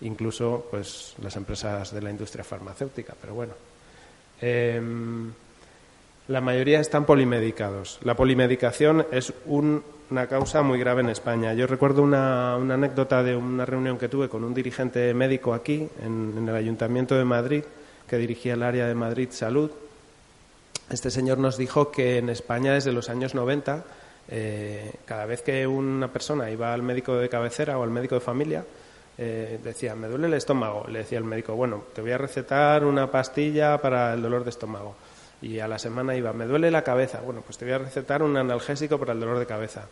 incluso 0.00 0.66
pues 0.70 1.14
las 1.22 1.36
empresas 1.36 1.92
de 1.92 2.02
la 2.02 2.10
industria 2.10 2.42
farmacéutica. 2.42 3.14
Pero 3.20 3.34
bueno, 3.34 3.52
em, 4.40 5.30
la 6.26 6.40
mayoría 6.40 6.80
están 6.80 7.04
polimedicados. 7.04 8.00
La 8.02 8.16
polimedicación 8.16 9.06
es 9.12 9.32
una 9.46 10.26
causa 10.26 10.62
muy 10.62 10.80
grave 10.80 11.02
en 11.02 11.10
España. 11.10 11.54
Yo 11.54 11.68
recuerdo 11.68 12.02
una, 12.02 12.54
anécdota 12.54 13.22
de 13.22 13.36
una 13.36 13.64
reunión 13.64 13.96
que 13.96 14.08
tuve 14.08 14.28
con 14.28 14.42
un 14.42 14.54
dirigente 14.54 15.14
médico 15.14 15.54
aquí, 15.54 15.88
en 16.04 16.48
el 16.48 16.54
Ayuntamiento 16.54 17.14
de 17.14 17.24
Madrid, 17.24 17.62
que 18.08 18.16
dirigía 18.16 18.54
el 18.54 18.64
área 18.64 18.88
de 18.88 18.94
Madrid 18.96 19.28
Salud 19.30 19.70
este 20.90 21.10
señor 21.10 21.38
nos 21.38 21.56
dijo 21.56 21.90
que 21.90 22.18
en 22.18 22.30
España 22.30 22.72
desde 22.72 22.92
los 22.92 23.10
años 23.10 23.34
90, 23.34 23.84
eh, 24.30 24.92
cada 25.04 25.26
vez 25.26 25.42
que 25.42 25.66
una 25.66 26.12
persona 26.12 26.50
iba 26.50 26.72
al 26.72 26.82
médico 26.82 27.16
de 27.16 27.28
cabecera 27.28 27.78
o 27.78 27.82
al 27.82 27.90
médico 27.90 28.14
de 28.14 28.20
familia, 28.20 28.64
eh, 29.16 29.58
decía, 29.62 29.94
me 29.94 30.08
duele 30.08 30.28
el 30.28 30.34
estómago. 30.34 30.86
Le 30.88 31.00
decía 31.00 31.18
el 31.18 31.24
médico, 31.24 31.54
bueno, 31.54 31.84
te 31.94 32.00
voy 32.00 32.12
a 32.12 32.18
recetar 32.18 32.84
una 32.84 33.10
pastilla 33.10 33.78
para 33.78 34.14
el 34.14 34.22
dolor 34.22 34.44
de 34.44 34.50
estómago. 34.50 34.96
Y 35.42 35.58
a 35.58 35.68
la 35.68 35.78
semana 35.78 36.16
iba, 36.16 36.32
me 36.32 36.46
duele 36.46 36.70
la 36.70 36.82
cabeza. 36.82 37.20
Bueno, 37.20 37.42
pues 37.44 37.58
te 37.58 37.64
voy 37.64 37.74
a 37.74 37.78
recetar 37.78 38.22
un 38.22 38.36
analgésico 38.36 38.98
para 38.98 39.12
el 39.12 39.20
dolor 39.20 39.38
de 39.38 39.46
cabeza. 39.46 39.88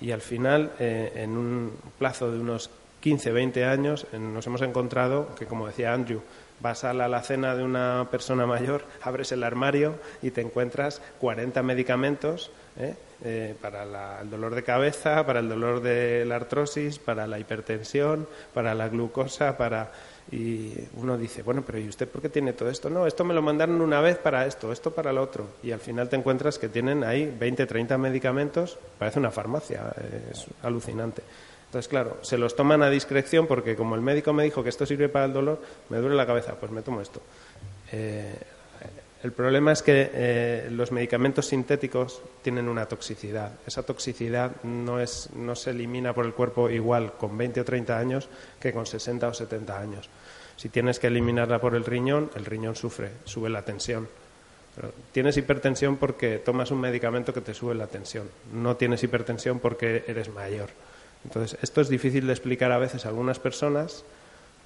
Y 0.00 0.10
al 0.12 0.20
final, 0.20 0.72
eh, 0.78 1.12
en 1.16 1.36
un 1.36 1.72
plazo 1.98 2.30
de 2.30 2.38
unos 2.38 2.70
15, 3.00 3.32
20 3.32 3.64
años, 3.64 4.06
nos 4.12 4.46
hemos 4.46 4.62
encontrado 4.62 5.34
que, 5.34 5.46
como 5.46 5.66
decía 5.66 5.92
Andrew, 5.92 6.20
Vas 6.60 6.84
a 6.84 6.92
la 6.92 7.06
alacena 7.06 7.54
de 7.54 7.62
una 7.62 8.08
persona 8.10 8.46
mayor, 8.46 8.84
abres 9.02 9.32
el 9.32 9.42
armario 9.42 9.94
y 10.22 10.30
te 10.30 10.40
encuentras 10.40 11.00
40 11.20 11.62
medicamentos 11.62 12.50
¿eh? 12.78 12.94
Eh, 13.22 13.54
para 13.60 14.20
el 14.22 14.30
dolor 14.30 14.54
de 14.54 14.62
cabeza, 14.62 15.26
para 15.26 15.40
el 15.40 15.48
dolor 15.48 15.82
de 15.82 16.24
la 16.24 16.36
artrosis, 16.36 16.98
para 16.98 17.26
la 17.26 17.38
hipertensión, 17.38 18.26
para 18.54 18.74
la 18.74 18.88
glucosa, 18.88 19.56
para... 19.56 19.92
Y 20.32 20.72
uno 20.94 21.18
dice, 21.18 21.42
bueno, 21.42 21.62
pero 21.66 21.78
¿y 21.78 21.88
usted 21.88 22.08
por 22.08 22.22
qué 22.22 22.28
tiene 22.28 22.52
todo 22.52 22.70
esto? 22.70 22.88
No, 22.88 23.06
esto 23.06 23.24
me 23.24 23.34
lo 23.34 23.42
mandaron 23.42 23.80
una 23.80 24.00
vez 24.00 24.16
para 24.16 24.46
esto, 24.46 24.70
esto 24.70 24.92
para 24.92 25.12
lo 25.12 25.22
otro. 25.22 25.48
Y 25.62 25.72
al 25.72 25.80
final 25.80 26.08
te 26.08 26.16
encuentras 26.16 26.58
que 26.58 26.68
tienen 26.68 27.02
ahí 27.02 27.34
20, 27.38 27.66
30 27.66 27.98
medicamentos, 27.98 28.78
parece 28.96 29.18
una 29.18 29.32
farmacia, 29.32 29.92
es 30.30 30.46
alucinante. 30.62 31.22
Entonces, 31.70 31.88
claro, 31.88 32.18
se 32.22 32.36
los 32.36 32.56
toman 32.56 32.82
a 32.82 32.90
discreción 32.90 33.46
porque 33.46 33.76
como 33.76 33.94
el 33.94 34.00
médico 34.00 34.32
me 34.32 34.42
dijo 34.42 34.60
que 34.60 34.70
esto 34.70 34.84
sirve 34.84 35.08
para 35.08 35.26
el 35.26 35.32
dolor, 35.32 35.62
me 35.88 35.98
duele 35.98 36.16
la 36.16 36.26
cabeza, 36.26 36.56
pues 36.56 36.72
me 36.72 36.82
tomo 36.82 37.00
esto. 37.00 37.22
Eh, 37.92 38.34
el 39.22 39.30
problema 39.30 39.70
es 39.70 39.80
que 39.80 40.10
eh, 40.12 40.68
los 40.72 40.90
medicamentos 40.90 41.46
sintéticos 41.46 42.22
tienen 42.42 42.68
una 42.68 42.86
toxicidad. 42.86 43.52
Esa 43.64 43.84
toxicidad 43.84 44.50
no, 44.64 44.98
es, 44.98 45.30
no 45.36 45.54
se 45.54 45.70
elimina 45.70 46.12
por 46.12 46.26
el 46.26 46.32
cuerpo 46.32 46.68
igual 46.68 47.12
con 47.12 47.38
20 47.38 47.60
o 47.60 47.64
30 47.64 47.96
años 47.96 48.28
que 48.58 48.72
con 48.72 48.84
60 48.84 49.28
o 49.28 49.32
70 49.32 49.78
años. 49.78 50.08
Si 50.56 50.70
tienes 50.70 50.98
que 50.98 51.06
eliminarla 51.06 51.60
por 51.60 51.76
el 51.76 51.84
riñón, 51.84 52.32
el 52.34 52.46
riñón 52.46 52.74
sufre, 52.74 53.10
sube 53.24 53.48
la 53.48 53.62
tensión. 53.62 54.08
tienes 55.12 55.36
hipertensión 55.36 55.98
porque 55.98 56.38
tomas 56.38 56.72
un 56.72 56.80
medicamento 56.80 57.32
que 57.32 57.42
te 57.42 57.54
sube 57.54 57.76
la 57.76 57.86
tensión. 57.86 58.28
No 58.52 58.74
tienes 58.76 59.04
hipertensión 59.04 59.60
porque 59.60 60.02
eres 60.08 60.30
mayor. 60.30 60.70
Entonces, 61.24 61.58
esto 61.62 61.80
es 61.80 61.88
difícil 61.88 62.26
de 62.26 62.32
explicar 62.32 62.72
a 62.72 62.78
veces 62.78 63.04
a 63.04 63.08
algunas 63.08 63.38
personas 63.38 64.04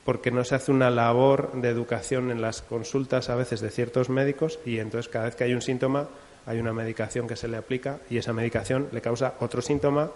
porque 0.05 0.31
no 0.31 0.45
se 0.45 0.55
hace 0.55 0.71
una 0.71 0.91
labor 0.91 1.53
de 1.55 1.69
educación 1.69 2.31
en 2.31 2.43
las 2.43 2.63
consultas 2.63 3.31
a 3.31 3.35
veces 3.35 3.61
de 3.61 3.71
ciertos 3.71 4.11
médicos 4.11 4.59
y 4.65 4.79
entonces 4.79 5.11
cada 5.11 5.25
vez 5.25 5.35
que 5.35 5.45
hay 5.45 5.55
un 5.55 5.63
síntoma 5.63 6.09
hay 6.47 6.59
una 6.59 6.73
medicación 6.73 7.27
que 7.27 7.37
se 7.37 7.49
le 7.49 7.57
aplica 7.57 7.99
y 8.11 8.19
esa 8.19 8.33
medicación 8.33 8.89
le 8.93 9.01
causa 9.01 9.35
otro 9.41 9.63
síntoma, 9.63 10.11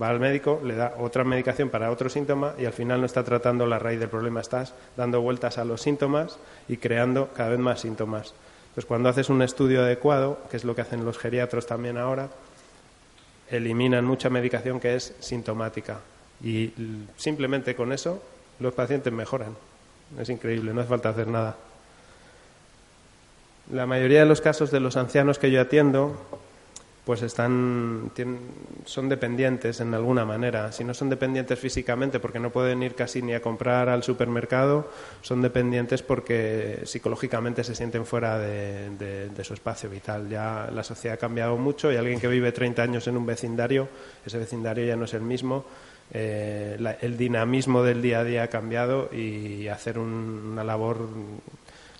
va 0.00 0.08
al 0.08 0.20
médico, 0.20 0.60
le 0.64 0.74
da 0.74 0.94
otra 0.98 1.24
medicación 1.24 1.70
para 1.70 1.90
otro 1.90 2.08
síntoma 2.08 2.54
y 2.58 2.64
al 2.64 2.72
final 2.72 3.00
no 3.00 3.06
está 3.06 3.24
tratando 3.24 3.66
la 3.66 3.78
raíz 3.78 4.00
del 4.00 4.08
problema, 4.08 4.40
estás 4.40 4.74
dando 4.96 5.20
vueltas 5.20 5.58
a 5.58 5.64
los 5.64 5.82
síntomas 5.82 6.38
y 6.68 6.78
creando 6.78 7.30
cada 7.34 7.50
vez 7.50 7.58
más 7.58 7.80
síntomas. 7.80 8.34
Entonces, 8.68 8.86
cuando 8.86 9.08
haces 9.08 9.30
un 9.30 9.42
estudio 9.42 9.82
adecuado, 9.82 10.38
que 10.50 10.56
es 10.56 10.64
lo 10.64 10.74
que 10.74 10.82
hacen 10.82 11.04
los 11.04 11.18
geriatros 11.18 11.66
también 11.66 11.96
ahora, 11.96 12.28
eliminan 13.50 14.04
mucha 14.04 14.30
medicación 14.30 14.80
que 14.80 14.96
es 14.96 15.14
sintomática. 15.20 16.00
Y 16.42 16.72
simplemente 17.16 17.74
con 17.74 17.92
eso 17.92 18.22
los 18.60 18.74
pacientes 18.74 19.12
mejoran. 19.12 19.56
Es 20.18 20.28
increíble, 20.28 20.72
no 20.72 20.80
hace 20.80 20.90
falta 20.90 21.08
hacer 21.08 21.28
nada. 21.28 21.56
La 23.72 23.86
mayoría 23.86 24.20
de 24.20 24.26
los 24.26 24.40
casos 24.40 24.70
de 24.70 24.80
los 24.80 24.96
ancianos 24.96 25.38
que 25.38 25.50
yo 25.50 25.60
atiendo 25.60 26.16
pues 27.06 27.22
están, 27.22 28.10
son 28.84 29.08
dependientes 29.08 29.78
en 29.78 29.94
alguna 29.94 30.24
manera. 30.24 30.72
Si 30.72 30.82
no 30.82 30.92
son 30.92 31.08
dependientes 31.08 31.56
físicamente 31.56 32.18
porque 32.18 32.40
no 32.40 32.50
pueden 32.50 32.82
ir 32.82 32.96
casi 32.96 33.22
ni 33.22 33.32
a 33.32 33.40
comprar 33.40 33.88
al 33.88 34.02
supermercado, 34.02 34.90
son 35.22 35.40
dependientes 35.40 36.02
porque 36.02 36.80
psicológicamente 36.84 37.62
se 37.62 37.76
sienten 37.76 38.06
fuera 38.06 38.40
de, 38.40 39.30
su 39.44 39.54
espacio 39.54 39.88
vital. 39.88 40.28
Ya 40.28 40.68
la 40.74 40.82
sociedad 40.82 41.14
ha 41.14 41.20
cambiado 41.20 41.56
mucho 41.56 41.92
y 41.92 41.96
alguien 41.96 42.18
que 42.18 42.26
vive 42.26 42.50
30 42.50 42.82
años 42.82 43.06
en 43.06 43.16
un 43.16 43.24
vecindario, 43.24 43.88
ese 44.26 44.38
vecindario 44.38 44.84
ya 44.84 44.96
no 44.96 45.04
es 45.04 45.14
el 45.14 45.22
mismo. 45.22 45.64
Eh, 46.10 46.76
el 47.02 47.16
dinamismo 47.16 47.84
del 47.84 48.02
día 48.02 48.18
a 48.18 48.24
día 48.24 48.42
ha 48.42 48.48
cambiado 48.48 49.14
y 49.14 49.68
hacer 49.68 50.00
una 50.00 50.64
labor 50.64 51.06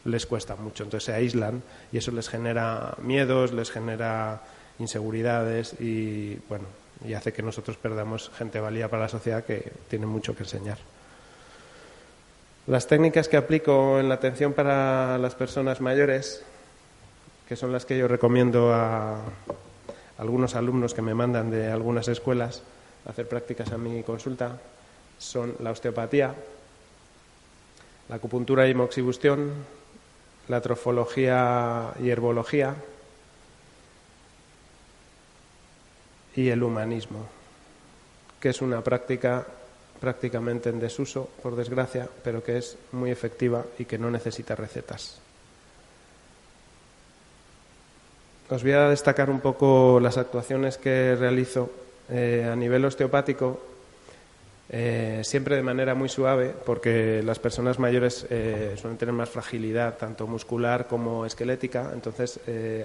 les 0.05 0.27
cuesta 0.27 0.57
mucho. 0.57 0.83
Entonces 0.83 1.05
se 1.05 1.13
aíslan 1.13 1.63
y 1.93 1.99
eso 1.99 2.11
les 2.11 2.29
genera 2.29 2.97
miedos, 3.01 3.53
les 3.53 3.71
genera 3.71 4.43
inseguridades 4.79 5.75
y 5.81 6.37
bueno 6.49 6.67
y 7.05 7.15
hace 7.15 7.33
que 7.33 7.43
nosotros 7.43 7.77
perdamos 7.77 8.31
gente 8.37 8.61
valía 8.61 8.89
para 8.89 9.03
la 9.03 9.09
sociedad 9.09 9.45
que 9.45 9.73
tiene 9.89 10.07
mucho 10.07 10.35
que 10.35 10.45
enseñar. 10.45 10.79
Las 12.67 12.87
técnicas 12.87 13.29
que 13.29 13.37
aplico 13.37 14.01
en 14.01 14.09
la 14.09 14.17
atención 14.17 14.53
para 14.53 15.19
las 15.19 15.35
personas 15.35 15.81
mayores, 15.81 16.43
que 17.49 17.55
son 17.55 17.71
las 17.71 17.85
que 17.85 17.99
yo 17.99 18.09
recomiendo 18.09 18.73
a 18.75 19.21
algunos 20.19 20.55
alumnos 20.55 20.95
que 20.95 21.03
me 21.03 21.15
mandan 21.15 21.51
de 21.51 21.71
algunas 21.71 22.09
escuelas 22.09 22.63
a 23.07 23.11
hacer 23.11 23.29
prácticas 23.29 23.71
a 23.73 23.79
mi 23.79 24.03
consulta, 24.03 24.59
son 25.19 25.55
la 25.61 25.71
osteopatía, 25.71 26.35
la 28.09 28.17
acupuntura 28.17 28.67
y 28.67 28.75
moxibustión, 28.75 29.53
la 30.49 30.61
trofología 30.61 31.93
y 32.01 32.11
herbología, 32.11 32.75
y 36.37 36.49
el 36.51 36.63
humanismo, 36.63 37.27
que 38.39 38.51
es 38.51 38.63
una 38.63 38.83
práctica 38.83 39.47
prácticamente 39.99 40.69
en 40.69 40.79
desuso, 40.79 41.29
por 41.43 41.57
desgracia, 41.57 42.09
pero 42.23 42.45
que 42.45 42.59
es 42.59 42.77
muy 42.93 43.11
efectiva 43.11 43.65
y 43.79 43.87
que 43.87 43.99
no 43.99 44.11
necesita 44.11 44.55
recetas. 44.55 45.19
Os 48.49 48.63
voy 48.63 48.73
a 48.73 48.91
destacar 48.91 49.31
un 49.31 49.41
poco 49.41 49.99
las 49.99 50.19
actuaciones 50.19 50.79
que 50.79 51.17
realizo 51.17 51.71
eh, 52.11 52.49
a 52.51 52.55
nivel 52.55 52.85
osteopático, 52.85 53.61
eh, 54.69 55.21
siempre 55.25 55.57
de 55.57 55.63
manera 55.63 55.95
muy 55.95 56.09
suave, 56.09 56.55
porque 56.65 57.23
las 57.25 57.39
personas 57.39 57.79
mayores 57.79 58.27
eh, 58.31 58.75
suelen 58.77 58.99
tener 58.99 59.15
más 59.15 59.31
fragilidad, 59.31 59.97
tanto 59.97 60.27
muscular 60.27 60.87
como 60.87 61.25
esquelética, 61.25 61.91
entonces 61.93 62.41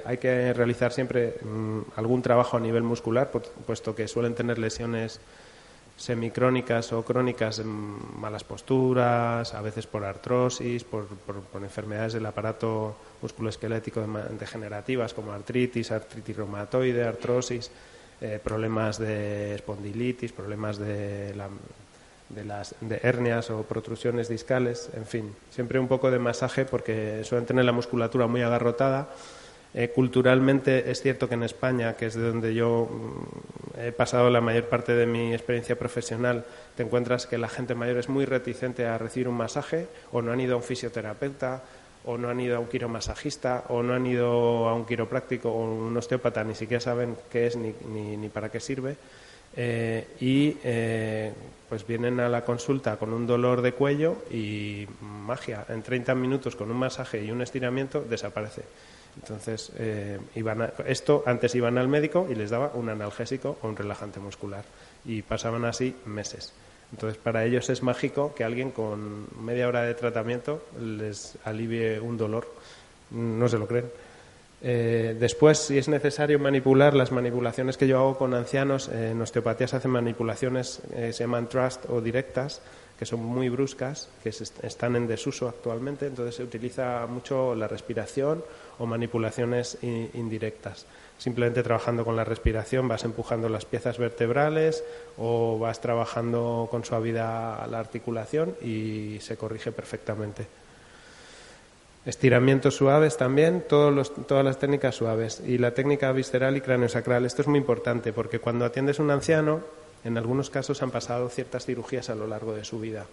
hay 0.05 0.17
que 0.17 0.53
realizar 0.53 0.91
siempre 0.91 1.35
mm, 1.41 1.79
algún 1.95 2.21
trabajo 2.21 2.57
a 2.57 2.59
nivel 2.59 2.83
muscular, 2.83 3.31
puesto 3.31 3.95
que 3.95 4.07
suelen 4.07 4.35
tener 4.35 4.59
lesiones 4.59 5.19
semicrónicas 6.01 6.91
o 6.93 7.05
crónicas, 7.05 7.59
en 7.59 7.69
malas 8.19 8.43
posturas, 8.43 9.53
a 9.53 9.61
veces 9.61 9.85
por 9.85 10.03
artrosis, 10.03 10.83
por, 10.83 11.07
enfermedades 11.61 12.13
del 12.13 12.25
aparato 12.25 12.95
musculoesquelético 13.21 14.01
degenerativas 14.39 15.13
como 15.13 15.31
artritis, 15.31 15.91
artritis 15.91 16.35
reumatoide, 16.35 17.03
artrosis, 17.03 17.69
eh, 18.21 18.39
problemas 18.43 18.99
de 18.99 19.55
espondilitis, 19.55 20.31
problemas 20.31 20.77
de, 20.77 21.33
las, 22.45 22.75
de 22.79 22.99
hernias 23.01 23.49
o 23.49 23.63
protrusiones 23.63 24.29
discales, 24.29 24.91
en 24.95 25.05
fin, 25.05 25.35
siempre 25.49 25.79
un 25.79 25.87
poco 25.87 26.11
de 26.11 26.19
masaje 26.19 26.65
porque 26.65 27.23
suelen 27.23 27.47
tener 27.47 27.65
la 27.65 27.71
musculatura 27.71 28.27
muy 28.27 28.43
agarrotada. 28.43 29.09
Eh, 29.73 29.89
culturalmente 29.95 30.91
es 30.91 31.01
cierto 31.01 31.29
que 31.29 31.35
en 31.35 31.43
España, 31.43 31.95
que 31.95 32.05
es 32.05 32.13
de 32.15 32.27
donde 32.27 32.53
yo 32.53 32.89
mm, 32.91 33.79
he 33.79 33.91
pasado 33.91 34.29
la 34.29 34.41
mayor 34.41 34.65
parte 34.65 34.93
de 34.93 35.05
mi 35.05 35.33
experiencia 35.33 35.79
profesional, 35.79 36.45
te 36.75 36.83
encuentras 36.83 37.25
que 37.25 37.37
la 37.37 37.47
gente 37.47 37.73
mayor 37.73 37.97
es 37.97 38.09
muy 38.09 38.25
reticente 38.25 38.85
a 38.85 38.97
recibir 38.97 39.29
un 39.29 39.35
masaje 39.35 39.87
o 40.11 40.21
no 40.21 40.31
han 40.31 40.41
ido 40.41 40.53
a 40.53 40.57
un 40.57 40.63
fisioterapeuta 40.63 41.63
o 42.05 42.17
no 42.17 42.29
han 42.29 42.39
ido 42.39 42.57
a 42.57 42.59
un 42.59 42.67
quiromasajista 42.67 43.65
o 43.69 43.83
no 43.83 43.93
han 43.93 44.05
ido 44.05 44.67
a 44.67 44.73
un 44.73 44.85
quiropráctico 44.85 45.49
o 45.51 45.63
un 45.63 45.95
osteópata, 45.95 46.43
ni 46.43 46.55
siquiera 46.55 46.81
saben 46.81 47.15
qué 47.29 47.47
es 47.47 47.55
ni, 47.55 47.73
ni, 47.87 48.29
para 48.29 48.49
qué 48.49 48.59
sirve. 48.59 48.95
Eh, 49.55 50.07
y 50.21 50.57
eh, 50.63 51.33
pues 51.67 51.85
vienen 51.85 52.21
a 52.21 52.29
la 52.29 52.45
consulta 52.45 52.95
con 52.97 53.11
un 53.11 53.27
dolor 53.27 53.61
de 53.61 53.73
cuello 53.73 54.23
y 54.31 54.87
magia, 55.01 55.65
en 55.67 55.83
30 55.83 56.15
minutos 56.15 56.55
con 56.55 56.71
un 56.71 56.77
masaje 56.77 57.23
y 57.23 57.31
un 57.31 57.41
estiramiento 57.41 58.01
desaparece. 58.01 58.63
Entonces, 59.17 59.71
eh, 59.77 60.19
iban 60.35 60.71
esto 60.87 61.23
antes 61.25 61.53
iban 61.55 61.77
al 61.77 61.89
médico 61.89 62.27
y 62.29 62.35
les 62.35 62.49
daba 62.49 62.71
un 62.75 62.89
analgésico 62.89 63.57
o 63.61 63.67
un 63.67 63.75
relajante 63.75 64.21
muscular 64.21 64.63
y 65.03 65.21
pasaban 65.21 65.65
así 65.65 65.95
meses. 66.05 66.53
Entonces, 66.91 67.17
para 67.17 67.45
ellos 67.45 67.69
es 67.69 67.83
mágico 67.83 68.33
que 68.35 68.43
alguien 68.43 68.71
con 68.71 69.27
media 69.43 69.67
hora 69.67 69.83
de 69.83 69.93
tratamiento 69.93 70.63
les 70.79 71.37
alivie 71.45 71.99
un 71.99 72.17
dolor. 72.17 72.53
No 73.11 73.47
se 73.47 73.57
lo 73.57 73.67
creen. 73.67 73.85
Eh, 74.63 75.15
después, 75.19 75.57
si 75.57 75.77
es 75.77 75.87
necesario 75.87 76.37
manipular, 76.37 76.93
las 76.93 77.11
manipulaciones 77.11 77.77
que 77.77 77.87
yo 77.87 77.97
hago 77.97 78.17
con 78.17 78.33
ancianos, 78.33 78.89
en 78.89 79.19
osteopatía 79.21 79.67
se 79.67 79.77
hacen 79.77 79.91
manipulaciones, 79.91 80.81
eh, 80.93 81.13
se 81.13 81.23
llaman 81.23 81.49
trust 81.49 81.85
o 81.89 81.99
directas, 81.99 82.61
que 82.99 83.05
son 83.07 83.25
muy 83.25 83.49
bruscas, 83.49 84.09
que 84.21 84.29
están 84.29 84.95
en 84.95 85.07
desuso 85.07 85.49
actualmente, 85.49 86.05
entonces 86.05 86.35
se 86.35 86.43
utiliza 86.43 87.07
mucho 87.07 87.55
la 87.55 87.67
respiración 87.67 88.43
o 88.77 88.85
manipulaciones 88.85 89.79
indirectas. 89.81 90.85
Simplemente 91.21 91.61
trabajando 91.61 92.03
con 92.03 92.15
la 92.15 92.23
respiración 92.23 92.87
vas 92.87 93.03
empujando 93.03 93.47
las 93.47 93.65
piezas 93.65 93.99
vertebrales 93.99 94.83
o 95.19 95.59
vas 95.59 95.79
trabajando 95.79 96.67
con 96.71 96.83
suavidad 96.83 97.69
la 97.69 97.77
articulación 97.77 98.55
y 98.59 99.19
se 99.21 99.37
corrige 99.37 99.71
perfectamente. 99.71 100.47
Estiramientos 102.07 102.75
suaves 102.75 103.17
también, 103.17 103.63
todos 103.69 104.11
todas 104.25 104.43
las 104.43 104.57
técnicas 104.57 104.95
suaves. 104.95 105.43
Y 105.45 105.59
la 105.59 105.75
técnica 105.75 106.11
visceral 106.11 106.57
y 106.57 106.61
craneosacral. 106.61 107.23
Esto 107.23 107.43
es 107.43 107.47
muy 107.47 107.59
importante 107.59 108.13
porque 108.13 108.39
cuando 108.39 108.65
atiendes 108.65 108.99
a 108.99 109.03
un 109.03 109.11
anciano, 109.11 109.61
en 110.03 110.17
algunos 110.17 110.49
casos 110.49 110.81
han 110.81 110.89
pasado 110.89 111.29
ciertas 111.29 111.67
cirugías 111.67 112.09
a 112.09 112.15
lo 112.15 112.25
largo 112.25 112.55
de 112.55 112.63
su 112.63 112.79
vida. 112.79 113.05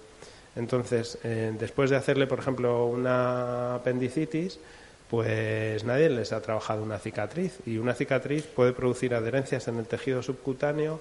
Entonces, 0.56 1.18
eh, 1.24 1.54
después 1.60 1.90
de 1.90 1.96
hacerle, 1.96 2.26
por 2.26 2.38
ejemplo, 2.38 2.86
una 2.86 3.74
apendicitis, 3.74 4.58
pues 5.10 5.84
nadie 5.84 6.10
les 6.10 6.32
ha 6.32 6.40
trabajado 6.40 6.82
una 6.82 6.98
cicatriz. 6.98 7.58
Y 7.66 7.78
una 7.78 7.94
cicatriz 7.94 8.44
puede 8.44 8.72
producir 8.72 9.14
adherencias 9.14 9.68
en 9.68 9.78
el 9.78 9.86
tejido 9.86 10.22
subcutáneo 10.22 11.00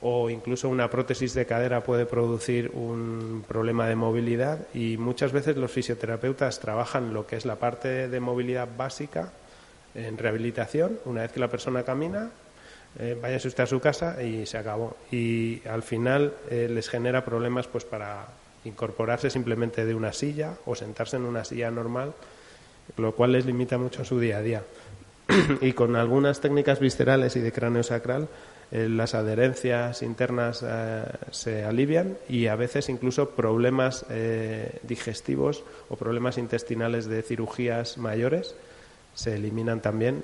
o 0.00 0.30
incluso 0.30 0.68
una 0.68 0.90
prótesis 0.90 1.34
de 1.34 1.46
cadera 1.46 1.82
puede 1.82 2.06
producir 2.06 2.70
un 2.74 3.44
problema 3.48 3.88
de 3.88 3.96
movilidad. 3.96 4.60
Y 4.74 4.96
muchas 4.96 5.32
veces 5.32 5.56
los 5.56 5.72
fisioterapeutas 5.72 6.60
trabajan 6.60 7.14
lo 7.14 7.26
que 7.26 7.36
es 7.36 7.46
la 7.46 7.56
parte 7.56 8.08
de 8.08 8.20
movilidad 8.20 8.68
básica 8.76 9.32
en 9.94 10.18
rehabilitación. 10.18 10.98
Una 11.04 11.22
vez 11.22 11.32
que 11.32 11.40
la 11.40 11.48
persona 11.48 11.82
camina 11.82 12.30
eh, 12.98 13.16
váyase 13.20 13.48
usted 13.48 13.64
a 13.64 13.66
su 13.66 13.80
casa 13.80 14.22
y 14.22 14.46
se 14.46 14.58
acabó. 14.58 14.96
Y 15.10 15.62
al 15.66 15.82
final 15.82 16.34
eh, 16.50 16.68
les 16.70 16.88
genera 16.88 17.24
problemas 17.24 17.66
pues 17.66 17.84
para 17.84 18.26
incorporarse 18.64 19.30
simplemente 19.30 19.86
de 19.86 19.94
una 19.94 20.12
silla 20.12 20.54
o 20.66 20.74
sentarse 20.74 21.16
en 21.16 21.22
una 21.22 21.44
silla 21.44 21.70
normal 21.70 22.12
lo 22.96 23.14
cual 23.14 23.32
les 23.32 23.46
limita 23.46 23.78
mucho 23.78 24.04
su 24.04 24.18
día 24.18 24.38
a 24.38 24.42
día. 24.42 24.62
y 25.60 25.72
con 25.72 25.96
algunas 25.96 26.40
técnicas 26.40 26.80
viscerales 26.80 27.36
y 27.36 27.40
de 27.40 27.52
cráneo 27.52 27.82
sacral, 27.82 28.28
eh, 28.70 28.86
las 28.88 29.14
adherencias 29.14 30.02
internas 30.02 30.62
eh, 30.66 31.02
se 31.30 31.64
alivian 31.64 32.18
y 32.28 32.48
a 32.48 32.56
veces 32.56 32.90
incluso 32.90 33.30
problemas 33.30 34.04
eh, 34.10 34.78
digestivos 34.82 35.64
o 35.88 35.96
problemas 35.96 36.36
intestinales 36.36 37.06
de 37.06 37.22
cirugías 37.22 37.96
mayores 37.96 38.54
se 39.14 39.36
eliminan 39.36 39.80
también 39.80 40.22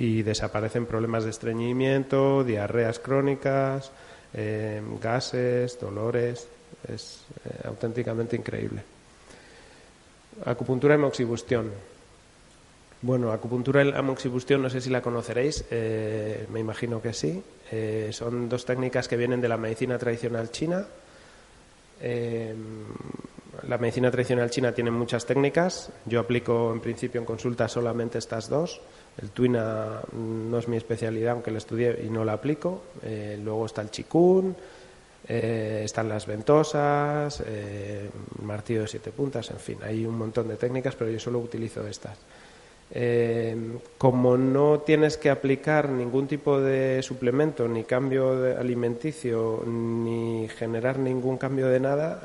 y 0.00 0.22
desaparecen 0.22 0.86
problemas 0.86 1.22
de 1.22 1.30
estreñimiento, 1.30 2.42
diarreas 2.42 2.98
crónicas, 2.98 3.92
gases, 5.00 5.78
dolores. 5.78 6.48
Es 6.92 7.24
auténticamente 7.64 8.34
increíble. 8.34 8.82
Acupuntura 10.44 10.96
y 10.96 10.98
moxibustión. 10.98 11.70
Bueno, 13.04 13.32
acupuntura 13.32 13.84
y 13.84 13.92
amoxibustión 13.92 14.62
no 14.62 14.70
sé 14.70 14.80
si 14.80 14.88
la 14.88 15.02
conoceréis, 15.02 15.66
eh, 15.70 16.46
me 16.50 16.60
imagino 16.60 17.02
que 17.02 17.12
sí. 17.12 17.42
Eh, 17.70 18.08
son 18.12 18.48
dos 18.48 18.64
técnicas 18.64 19.08
que 19.08 19.18
vienen 19.18 19.42
de 19.42 19.48
la 19.48 19.58
medicina 19.58 19.98
tradicional 19.98 20.50
china. 20.50 20.86
Eh, 22.00 22.54
la 23.68 23.76
medicina 23.76 24.10
tradicional 24.10 24.48
china 24.48 24.72
tiene 24.72 24.90
muchas 24.90 25.26
técnicas. 25.26 25.92
Yo 26.06 26.18
aplico 26.18 26.72
en 26.72 26.80
principio 26.80 27.20
en 27.20 27.26
consulta 27.26 27.68
solamente 27.68 28.16
estas 28.16 28.48
dos. 28.48 28.80
El 29.20 29.32
tuina 29.32 30.00
no 30.14 30.58
es 30.58 30.66
mi 30.66 30.78
especialidad, 30.78 31.32
aunque 31.32 31.50
la 31.50 31.58
estudié 31.58 32.00
y 32.06 32.08
no 32.08 32.24
la 32.24 32.32
aplico. 32.32 32.84
luego 33.02 33.66
está 33.66 33.82
el 33.82 33.90
chikun, 33.90 34.56
están 35.28 36.08
las 36.08 36.26
ventosas, 36.26 37.44
martillo 38.42 38.80
de 38.80 38.88
siete 38.88 39.12
puntas, 39.12 39.50
en 39.50 39.58
fin, 39.58 39.78
hay 39.82 40.06
un 40.06 40.16
montón 40.16 40.48
de 40.48 40.56
técnicas, 40.56 40.96
pero 40.96 41.10
yo 41.10 41.20
solo 41.20 41.38
utilizo 41.38 41.86
estas. 41.86 42.18
Eh, 42.90 43.56
como 43.98 44.36
no 44.36 44.80
tienes 44.80 45.16
que 45.16 45.30
aplicar 45.30 45.88
ningún 45.88 46.28
tipo 46.28 46.60
de 46.60 47.02
suplemento, 47.02 47.66
ni 47.66 47.84
cambio 47.84 48.56
alimenticio, 48.58 49.64
ni 49.66 50.48
generar 50.48 50.98
ningún 50.98 51.38
cambio 51.38 51.68
de 51.68 51.80
nada, 51.80 52.22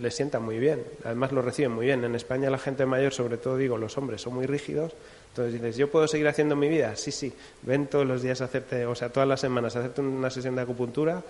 le 0.00 0.10
sienta 0.10 0.40
muy 0.40 0.58
bien. 0.58 0.82
Además 1.04 1.32
lo 1.32 1.42
reciben 1.42 1.72
muy 1.72 1.86
bien. 1.86 2.04
En 2.04 2.14
España 2.14 2.50
la 2.50 2.58
gente 2.58 2.84
mayor, 2.86 3.12
sobre 3.12 3.38
todo 3.38 3.56
digo 3.56 3.78
los 3.78 3.96
hombres, 3.96 4.20
son 4.20 4.34
muy 4.34 4.46
rígidos. 4.46 4.92
Entonces 5.28 5.54
dices, 5.54 5.76
¿yo 5.76 5.90
puedo 5.90 6.08
seguir 6.08 6.26
haciendo 6.26 6.56
mi 6.56 6.68
vida? 6.68 6.96
Sí, 6.96 7.12
sí. 7.12 7.32
Ven 7.62 7.86
todos 7.86 8.06
los 8.06 8.20
días 8.20 8.40
a 8.40 8.44
hacerte, 8.44 8.84
o 8.86 8.94
sea, 8.94 9.10
todas 9.10 9.28
las 9.28 9.40
semanas 9.40 9.76
a 9.76 9.78
hacerte 9.78 10.00
una 10.00 10.28
sesión 10.28 10.56
de 10.56 10.62
acupuntura 10.62 11.22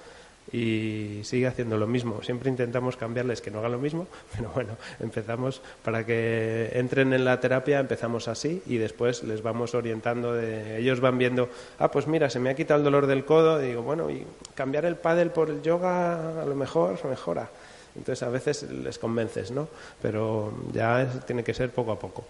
y 0.53 1.21
sigue 1.23 1.47
haciendo 1.47 1.77
lo 1.79 1.87
mismo. 1.87 2.23
Siempre 2.23 2.51
intentamos 2.51 2.97
cambiarles 2.97 3.41
que 3.41 3.51
no 3.51 3.59
hagan 3.61 3.73
lo 3.73 3.79
mismo, 3.79 4.07
pero 4.37 4.51
bueno, 4.51 4.77
empezamos 4.99 5.63
para 5.85 6.05
que 6.05 6.71
entren 6.75 7.13
en 7.13 7.25
la 7.25 7.41
terapia, 7.41 7.81
empezamos 7.81 8.29
así 8.29 8.63
y 8.67 8.77
después 8.77 9.23
les 9.23 9.43
vamos 9.43 9.75
orientando. 9.75 10.35
De, 10.35 10.79
ellos 10.79 11.01
van 11.01 11.19
viendo, 11.19 11.49
ah, 11.79 11.91
pues 11.91 12.07
mira, 12.07 12.31
se 12.31 12.41
me 12.41 12.51
ha 12.51 12.55
quitado 12.55 12.79
el 12.79 12.85
dolor 12.85 13.07
del 13.07 13.25
codo, 13.25 13.59
digo, 13.59 13.83
bueno, 13.83 14.11
y 14.11 14.27
cambiar 14.55 14.85
el 14.85 14.97
pádel 14.97 15.31
por 15.31 15.51
el 15.51 15.63
yoga 15.63 16.43
a 16.43 16.45
lo 16.45 16.55
mejor 16.55 17.05
mejora. 17.05 17.49
Entonces 17.97 18.23
a 18.23 18.31
veces 18.31 18.63
les 18.71 18.99
convences, 18.99 19.51
¿no? 19.51 19.69
Pero 20.01 20.53
ya 20.73 21.07
tiene 21.27 21.43
que 21.43 21.55
ser 21.55 21.71
poco 21.71 21.93
a 21.93 21.99
poco. 21.99 22.25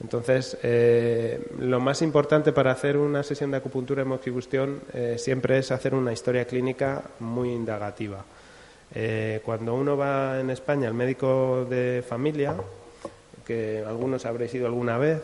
Entonces, 0.00 0.56
eh, 0.62 1.40
lo 1.58 1.80
más 1.80 2.02
importante 2.02 2.52
para 2.52 2.72
hacer 2.72 2.96
una 2.96 3.22
sesión 3.22 3.50
de 3.50 3.58
acupuntura 3.58 4.04
moxibustión 4.04 4.80
eh, 4.92 5.16
siempre 5.18 5.58
es 5.58 5.70
hacer 5.70 5.94
una 5.94 6.12
historia 6.12 6.44
clínica 6.44 7.02
muy 7.20 7.50
indagativa. 7.50 8.24
Eh, 8.94 9.40
cuando 9.44 9.74
uno 9.74 9.96
va 9.96 10.40
en 10.40 10.50
España 10.50 10.88
al 10.88 10.94
médico 10.94 11.66
de 11.68 12.04
familia, 12.06 12.54
que 13.46 13.82
algunos 13.86 14.26
habréis 14.26 14.54
ido 14.54 14.66
alguna 14.66 14.98
vez, 14.98 15.22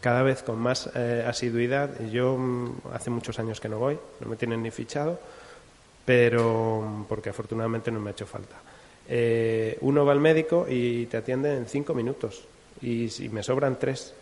cada 0.00 0.22
vez 0.22 0.42
con 0.42 0.58
más 0.58 0.88
asiduidad, 0.88 1.90
yo 2.10 2.36
mm, 2.36 2.80
hace 2.92 3.10
muchos 3.10 3.38
años 3.38 3.60
que 3.60 3.68
no 3.68 3.78
voy, 3.78 3.98
no 4.20 4.28
me 4.28 4.36
tienen 4.36 4.62
ni 4.62 4.70
fichado, 4.70 5.18
pero 6.04 7.04
porque 7.08 7.30
afortunadamente 7.30 7.90
no 7.90 8.00
me 8.00 8.10
ha 8.10 8.12
hecho 8.12 8.26
falta. 8.26 8.56
Eh, 9.08 9.78
uno 9.82 10.04
va 10.04 10.12
al 10.12 10.20
médico 10.20 10.66
y 10.68 11.06
te 11.06 11.16
atiende 11.16 11.56
en 11.56 11.66
cinco 11.66 11.94
minutos 11.94 12.44
y 12.82 13.08
si 13.08 13.28
me 13.28 13.42
sobran 13.42 13.78
tres. 13.78 14.14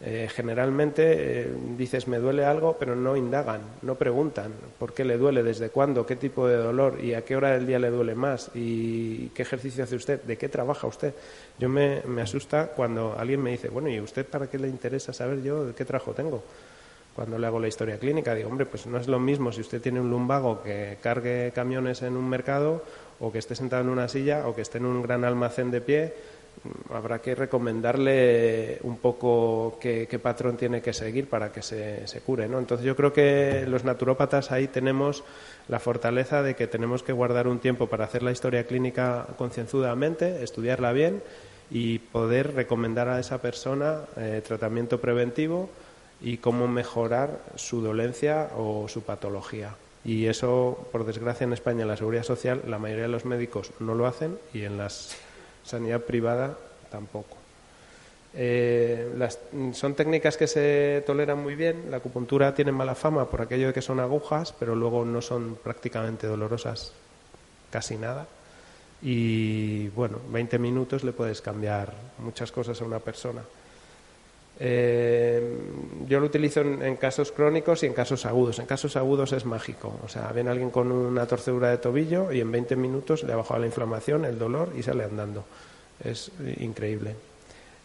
Eh, 0.00 0.28
generalmente 0.30 1.42
eh, 1.42 1.48
dices 1.78 2.08
me 2.08 2.18
duele 2.18 2.44
algo, 2.44 2.76
pero 2.78 2.94
no 2.96 3.16
indagan, 3.16 3.60
no 3.82 3.94
preguntan 3.94 4.52
por 4.78 4.92
qué 4.92 5.04
le 5.04 5.16
duele, 5.16 5.42
desde 5.42 5.70
cuándo, 5.70 6.04
qué 6.04 6.16
tipo 6.16 6.46
de 6.46 6.56
dolor 6.56 6.98
y 7.02 7.14
a 7.14 7.24
qué 7.24 7.36
hora 7.36 7.52
del 7.52 7.66
día 7.66 7.78
le 7.78 7.90
duele 7.90 8.14
más 8.14 8.50
y 8.54 9.28
qué 9.28 9.42
ejercicio 9.42 9.84
hace 9.84 9.96
usted, 9.96 10.20
de 10.22 10.36
qué 10.36 10.48
trabaja 10.48 10.86
usted. 10.86 11.14
Yo 11.58 11.68
me, 11.68 12.02
me 12.06 12.22
asusta 12.22 12.66
cuando 12.66 13.16
alguien 13.16 13.42
me 13.42 13.52
dice, 13.52 13.68
bueno, 13.68 13.88
¿y 13.88 14.00
usted 14.00 14.26
para 14.26 14.48
qué 14.48 14.58
le 14.58 14.68
interesa 14.68 15.12
saber 15.12 15.42
yo 15.42 15.64
de 15.64 15.74
qué 15.74 15.84
trabajo 15.84 16.12
tengo? 16.12 16.42
Cuando 17.14 17.38
le 17.38 17.46
hago 17.46 17.60
la 17.60 17.68
historia 17.68 17.96
clínica, 17.96 18.34
digo, 18.34 18.50
hombre, 18.50 18.66
pues 18.66 18.86
no 18.86 18.98
es 18.98 19.06
lo 19.06 19.20
mismo 19.20 19.52
si 19.52 19.60
usted 19.60 19.80
tiene 19.80 20.00
un 20.00 20.10
lumbago 20.10 20.62
que 20.62 20.98
cargue 21.00 21.52
camiones 21.54 22.02
en 22.02 22.16
un 22.16 22.28
mercado 22.28 22.82
o 23.20 23.30
que 23.30 23.38
esté 23.38 23.54
sentado 23.54 23.82
en 23.82 23.88
una 23.88 24.08
silla 24.08 24.48
o 24.48 24.54
que 24.54 24.62
esté 24.62 24.78
en 24.78 24.86
un 24.86 25.00
gran 25.00 25.24
almacén 25.24 25.70
de 25.70 25.80
pie 25.80 26.14
habrá 26.92 27.20
que 27.20 27.34
recomendarle 27.34 28.78
un 28.82 28.98
poco 28.98 29.78
qué, 29.80 30.18
patrón 30.22 30.56
tiene 30.56 30.80
que 30.80 30.92
seguir 30.92 31.28
para 31.28 31.52
que 31.52 31.62
se, 31.62 32.06
se, 32.06 32.20
cure. 32.20 32.48
¿no? 32.48 32.58
Entonces 32.58 32.86
yo 32.86 32.96
creo 32.96 33.12
que 33.12 33.64
los 33.66 33.84
naturópatas 33.84 34.52
ahí 34.52 34.68
tenemos 34.68 35.24
la 35.68 35.80
fortaleza 35.80 36.42
de 36.42 36.54
que 36.54 36.66
tenemos 36.66 37.02
que 37.02 37.12
guardar 37.12 37.48
un 37.48 37.58
tiempo 37.58 37.88
para 37.88 38.04
hacer 38.04 38.22
la 38.22 38.32
historia 38.32 38.64
clínica 38.64 39.26
concienzudamente, 39.36 40.42
estudiarla 40.42 40.92
bien 40.92 41.22
y 41.70 41.98
poder 41.98 42.54
recomendar 42.54 43.08
a 43.08 43.18
esa 43.18 43.40
persona 43.40 44.00
eh, 44.16 44.42
tratamiento 44.46 45.00
preventivo 45.00 45.68
y 46.20 46.38
cómo 46.38 46.68
mejorar 46.68 47.40
su 47.56 47.80
dolencia 47.80 48.50
o 48.56 48.88
su 48.88 49.02
patología. 49.02 49.74
Y 50.04 50.26
eso, 50.26 50.86
por 50.92 51.06
desgracia, 51.06 51.44
en 51.44 51.52
España, 51.52 51.82
en 51.82 51.88
la 51.88 51.96
seguridad 51.96 52.24
social, 52.24 52.62
la 52.66 52.78
mayoría 52.78 53.04
de 53.04 53.10
los 53.10 53.24
médicos 53.24 53.72
no 53.80 53.94
lo 53.94 54.06
hacen 54.06 54.38
y 54.52 54.62
en 54.62 54.76
las 54.76 55.16
sanidad 55.64 56.00
privada 56.00 56.56
tampoco. 56.90 57.36
Eh, 58.36 59.28
son 59.72 59.94
técnicas 59.94 60.36
que 60.36 60.46
se 60.46 61.02
toleran 61.06 61.42
muy 61.42 61.54
bien. 61.54 61.90
La 61.90 61.98
acupuntura 61.98 62.54
tiene 62.54 62.72
mala 62.72 62.94
fama 62.94 63.30
por 63.30 63.42
aquello 63.42 63.68
de 63.68 63.72
que 63.72 63.82
son 63.82 64.00
agujas, 64.00 64.52
pero 64.58 64.74
luego 64.74 65.04
no 65.04 65.22
son 65.22 65.56
prácticamente 65.62 66.26
dolorosas, 66.26 66.92
casi 67.70 67.96
nada. 67.96 68.26
Y 69.02 69.88
bueno, 69.88 70.18
20 70.30 70.58
minutos 70.58 71.04
le 71.04 71.12
puedes 71.12 71.40
cambiar 71.40 71.92
muchas 72.18 72.50
cosas 72.50 72.80
a 72.80 72.84
una 72.84 72.98
persona. 72.98 73.42
Eh, 74.60 75.58
yo 76.06 76.20
lo 76.20 76.26
utilizo 76.26 76.60
en, 76.60 76.96
casos 76.96 77.32
crónicos 77.32 77.82
y 77.82 77.86
en 77.86 77.92
casos 77.92 78.24
agudos. 78.26 78.58
En 78.58 78.66
casos 78.66 78.96
agudos 78.96 79.32
es 79.32 79.44
mágico. 79.44 79.98
O 80.04 80.08
sea, 80.08 80.30
viene 80.32 80.50
alguien 80.50 80.70
con 80.70 80.92
una 80.92 81.26
torcedura 81.26 81.70
de 81.70 81.78
tobillo 81.78 82.32
y 82.32 82.40
en 82.40 82.50
20 82.50 82.76
minutos 82.76 83.24
le 83.24 83.32
ha 83.32 83.36
bajado 83.36 83.60
la 83.60 83.66
inflamación, 83.66 84.24
el 84.24 84.38
dolor 84.38 84.72
y 84.76 84.82
sale 84.82 85.04
andando. 85.04 85.44
Es 86.02 86.30
increíble. 86.58 87.16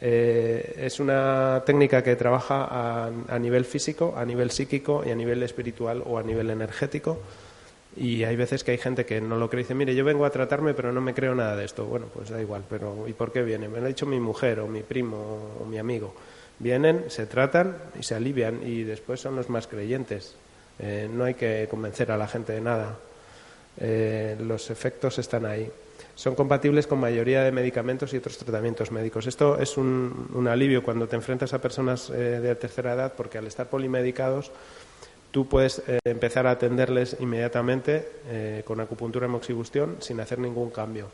Eh, 0.02 0.76
es 0.78 1.00
una 1.00 1.62
técnica 1.66 2.02
que 2.02 2.16
trabaja 2.16 2.64
a, 2.66 3.08
a, 3.08 3.40
nivel 3.40 3.66
físico, 3.66 4.14
a 4.16 4.24
nivel 4.24 4.50
psíquico 4.52 5.04
y 5.06 5.12
a 5.12 5.16
nivel 5.16 5.44
espiritual 5.44 6.04
o 6.06 6.18
a 6.18 6.24
nivel 6.24 6.50
energético. 6.50 7.20
Y 7.98 8.24
hay 8.24 8.36
veces 8.36 8.64
que 8.64 8.72
hay 8.72 8.78
gente 8.78 9.06
que 9.06 9.20
no 9.20 9.36
lo 9.36 9.50
cree 9.50 9.62
y 9.62 9.64
dice, 9.64 9.74
mire, 9.74 9.96
yo 9.96 10.06
vengo 10.06 10.24
a 10.24 10.30
tratarme 10.30 10.74
pero 10.74 10.94
no 10.94 11.02
me 11.02 11.14
creo 11.14 11.34
nada 11.36 11.56
de 11.56 11.66
esto. 11.66 11.86
Bueno, 11.86 12.06
pues 12.14 12.30
da 12.30 12.40
igual, 12.40 12.64
pero 12.70 13.08
¿y 13.08 13.14
por 13.14 13.32
qué 13.32 13.42
viene? 13.42 13.68
Me 13.68 13.80
lo 13.80 13.86
ha 13.86 13.88
dicho 13.88 14.06
mi 14.06 14.20
mujer 14.20 14.60
o 14.60 14.68
mi 14.68 14.84
primo 14.84 15.58
o 15.60 15.66
mi 15.66 15.80
amigo. 15.80 16.14
Vienen, 16.60 17.06
se 17.08 17.26
tratan 17.26 17.78
y 17.98 18.04
se 18.04 18.16
alivian 18.16 18.60
y 18.66 18.84
después 18.84 19.22
son 19.22 19.36
los 19.36 19.50
más 19.50 19.68
creyentes. 19.68 20.36
Eh, 20.80 21.10
no 21.12 21.24
hay 21.24 21.34
que 21.34 21.68
convencer 21.70 22.12
a 22.12 22.18
la 22.18 22.28
gente 22.28 22.52
de 22.54 22.62
nada. 22.62 22.98
Eh, 23.80 24.36
los 24.42 24.70
efectos 24.70 25.18
están 25.20 25.46
ahí. 25.46 25.72
Son 26.16 26.36
compatibles 26.36 26.86
con 26.86 27.00
mayoría 27.00 27.44
de 27.44 27.54
medicamentos 27.54 28.14
y 28.14 28.18
otros 28.18 28.38
tratamientos 28.38 28.92
médicos. 28.92 29.26
Esto 29.26 29.58
es 29.58 29.78
un, 29.78 30.48
alivio 30.50 30.84
cuando 30.84 31.08
te 31.08 31.16
enfrentas 31.16 31.54
a 31.54 31.62
personas 31.62 32.10
eh, 32.10 32.42
de 32.42 32.56
tercera 32.56 32.94
edad 32.94 33.14
porque 33.16 33.38
al 33.38 33.48
estar 33.48 33.68
polimedicados 33.68 34.52
tú 35.32 35.48
puedes 35.48 35.82
empezar 36.04 36.46
a 36.48 36.52
atenderles 36.52 37.16
inmediatamente 37.20 38.64
con 38.66 38.80
acupuntura 38.80 39.28
y 39.28 39.30
moxibustión 39.30 39.98
sin 40.00 40.20
hacer 40.20 40.40
ningún 40.40 40.72
cambio. 40.72 41.08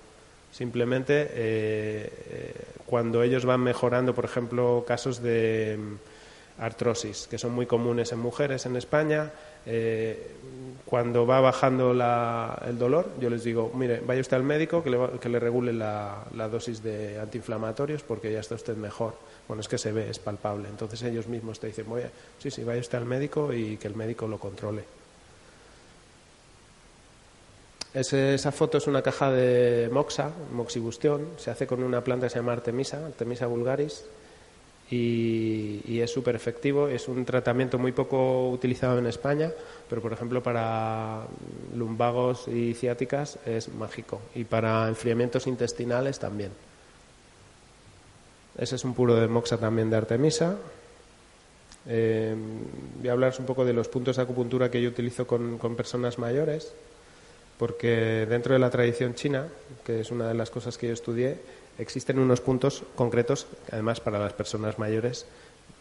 Simplemente 0.55 1.27
eh, 1.33 2.09
eh, 2.29 2.53
cuando 2.85 3.23
ellos 3.23 3.43
van 3.43 3.59
mejorando, 3.59 4.15
por 4.15 4.23
ejemplo, 4.23 4.85
casos 4.87 5.21
de 5.21 5.77
mm, 5.77 6.61
artrosis, 6.61 7.27
que 7.27 7.37
son 7.37 7.51
muy 7.51 7.65
comunes 7.65 8.13
en 8.13 8.19
mujeres 8.19 8.65
en 8.65 8.77
España, 8.77 9.33
eh, 9.65 10.31
cuando 10.85 11.27
va 11.27 11.41
bajando 11.41 11.91
el 11.91 12.79
dolor, 12.79 13.09
yo 13.19 13.29
les 13.29 13.43
digo, 13.43 13.69
mire, 13.75 13.99
vaya 13.99 14.21
usted 14.21 14.37
al 14.37 14.43
médico 14.43 14.81
que 14.81 14.91
le, 14.91 14.97
que 15.19 15.27
le 15.27 15.41
regule 15.41 15.73
la, 15.73 16.23
la, 16.33 16.47
dosis 16.47 16.81
de 16.81 17.19
antiinflamatorios 17.19 18.03
porque 18.03 18.31
ya 18.31 18.39
está 18.39 18.55
usted 18.55 18.77
mejor. 18.77 19.15
Bueno, 19.49 19.59
es 19.59 19.67
que 19.67 19.77
se 19.77 19.91
ve, 19.91 20.09
es 20.09 20.19
palpable. 20.19 20.69
Entonces 20.69 21.03
ellos 21.03 21.27
mismos 21.27 21.59
te 21.59 21.67
dicen, 21.67 21.87
sí, 22.39 22.49
sí, 22.49 22.63
vaya 22.63 22.79
usted 22.79 22.97
al 22.97 23.05
médico 23.05 23.51
y 23.51 23.75
que 23.75 23.89
el 23.89 23.95
médico 23.97 24.25
lo 24.25 24.39
controle 24.39 24.85
esa 27.95 28.51
foto 28.51 28.77
es 28.77 28.87
una 28.87 29.01
caja 29.01 29.31
de 29.31 29.89
moxa, 29.89 30.29
moxibustión, 30.51 31.29
se 31.37 31.49
hace 31.49 31.65
con 31.65 31.81
una 31.81 32.03
planta 32.03 32.25
que 32.25 32.31
se 32.31 32.39
llama 32.39 32.51
Artemisa, 32.51 33.05
Artemisa 33.05 33.47
vulgaris, 33.47 34.03
y, 34.91 35.99
es 35.99 36.11
súper 36.11 36.35
efectivo. 36.35 36.89
Es 36.89 37.07
un 37.07 37.23
tratamiento 37.23 37.79
muy 37.79 37.93
poco 37.93 38.49
utilizado 38.49 38.99
en 38.99 39.07
España, 39.07 39.49
pero 39.89 40.01
por 40.01 40.11
ejemplo 40.11 40.43
para 40.43 41.25
lumbagos 41.73 42.47
y 42.49 42.73
ciáticas 42.73 43.39
es 43.45 43.69
mágico, 43.69 44.19
y 44.35 44.43
para 44.43 44.89
enfriamientos 44.89 45.47
intestinales 45.47 46.19
también. 46.19 46.51
Ese 48.57 48.75
es 48.75 48.83
un 48.83 48.93
puro 48.93 49.15
de 49.15 49.27
moxa 49.27 49.57
también 49.57 49.89
de 49.89 49.95
Artemisa. 49.95 50.57
Eh, 51.87 52.35
voy 52.99 53.09
a 53.09 53.13
hablaros 53.13 53.39
un 53.39 53.45
poco 53.45 53.63
de 53.63 53.73
los 53.73 53.87
puntos 53.87 54.17
de 54.17 54.23
acupuntura 54.23 54.69
que 54.69 54.81
yo 54.81 54.89
utilizo 54.89 55.25
con 55.25 55.75
personas 55.77 56.19
mayores 56.19 56.73
porque 57.57 58.25
dentro 58.29 58.53
de 58.53 58.59
la 58.59 58.69
tradición 58.69 59.15
china, 59.15 59.47
que 59.85 60.01
es 60.01 60.11
una 60.11 60.27
de 60.27 60.33
las 60.33 60.49
cosas 60.49 60.77
que 60.77 60.87
yo 60.87 60.93
estudié, 60.93 61.39
existen 61.77 62.19
unos 62.19 62.41
puntos 62.41 62.83
concretos, 62.95 63.47
además 63.71 63.99
para 63.99 64.19
las 64.19 64.33
personas 64.33 64.79
mayores, 64.79 65.25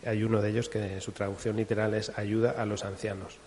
hay 0.04 0.22
uno 0.22 0.42
de 0.42 0.50
ellos 0.50 0.68
que 0.68 1.00
su 1.00 1.12
traducción 1.12 1.56
literal 1.56 1.94
es 1.94 2.16
ayuda 2.18 2.52
a 2.58 2.66
los 2.66 2.84
ancianos, 2.84 3.38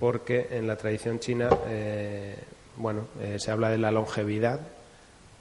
porque 0.00 0.48
en 0.50 0.66
la 0.66 0.76
tradición 0.76 1.20
china, 1.20 1.48
eh, 1.68 2.36
bueno, 2.76 3.06
eh, 3.20 3.38
se 3.38 3.50
habla 3.50 3.70
de 3.70 3.78
la 3.78 3.90
longevidad 3.90 4.60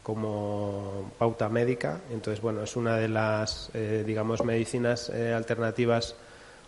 como 0.04 1.12
pauta 1.18 1.50
médica, 1.50 2.00
entonces 2.12 2.42
bueno, 2.42 2.64
es 2.64 2.76
una 2.76 2.98
de 2.98 3.08
las, 3.08 3.72
eh, 3.74 4.04
digamos, 4.06 4.46
medicinas 4.46 5.10
alternativas 5.10 6.16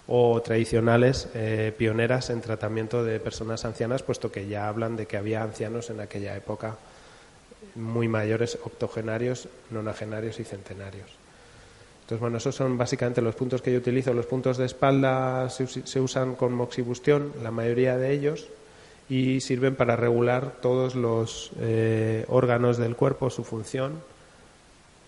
o 0.07 0.41
tradicionales 0.41 1.27
eh, 1.33 1.73
pioneras 1.77 2.29
en 2.29 2.41
tratamiento 2.41 3.03
de 3.03 3.19
personas 3.19 3.65
ancianas, 3.65 4.03
puesto 4.03 4.31
que 4.31 4.47
ya 4.47 4.69
hablan 4.69 4.95
de 4.95 5.05
que 5.05 5.17
había 5.17 5.43
ancianos 5.43 5.89
en 5.89 5.99
aquella 5.99 6.35
época 6.35 6.77
muy 7.75 8.07
mayores, 8.07 8.57
octogenarios, 8.63 9.49
nonagenarios 9.69 10.39
y 10.39 10.43
centenarios. 10.43 11.09
Entonces, 12.01 12.21
bueno, 12.21 12.37
esos 12.37 12.55
son 12.55 12.77
básicamente 12.77 13.21
los 13.21 13.35
puntos 13.35 13.61
que 13.61 13.71
yo 13.71 13.79
utilizo. 13.79 14.13
Los 14.13 14.25
puntos 14.25 14.57
de 14.57 14.65
espalda 14.65 15.49
se, 15.49 15.99
usan 15.99 16.35
con 16.35 16.53
moxibustión, 16.53 17.33
la 17.43 17.51
mayoría 17.51 17.97
de 17.97 18.13
ellos, 18.13 18.47
y 19.09 19.41
sirven 19.41 19.75
para 19.75 19.97
regular 19.97 20.53
todos 20.61 20.95
los 20.95 21.51
eh, 21.59 22.23
órganos 22.29 22.77
del 22.77 22.95
cuerpo, 22.95 23.29
su 23.29 23.43
función 23.43 24.01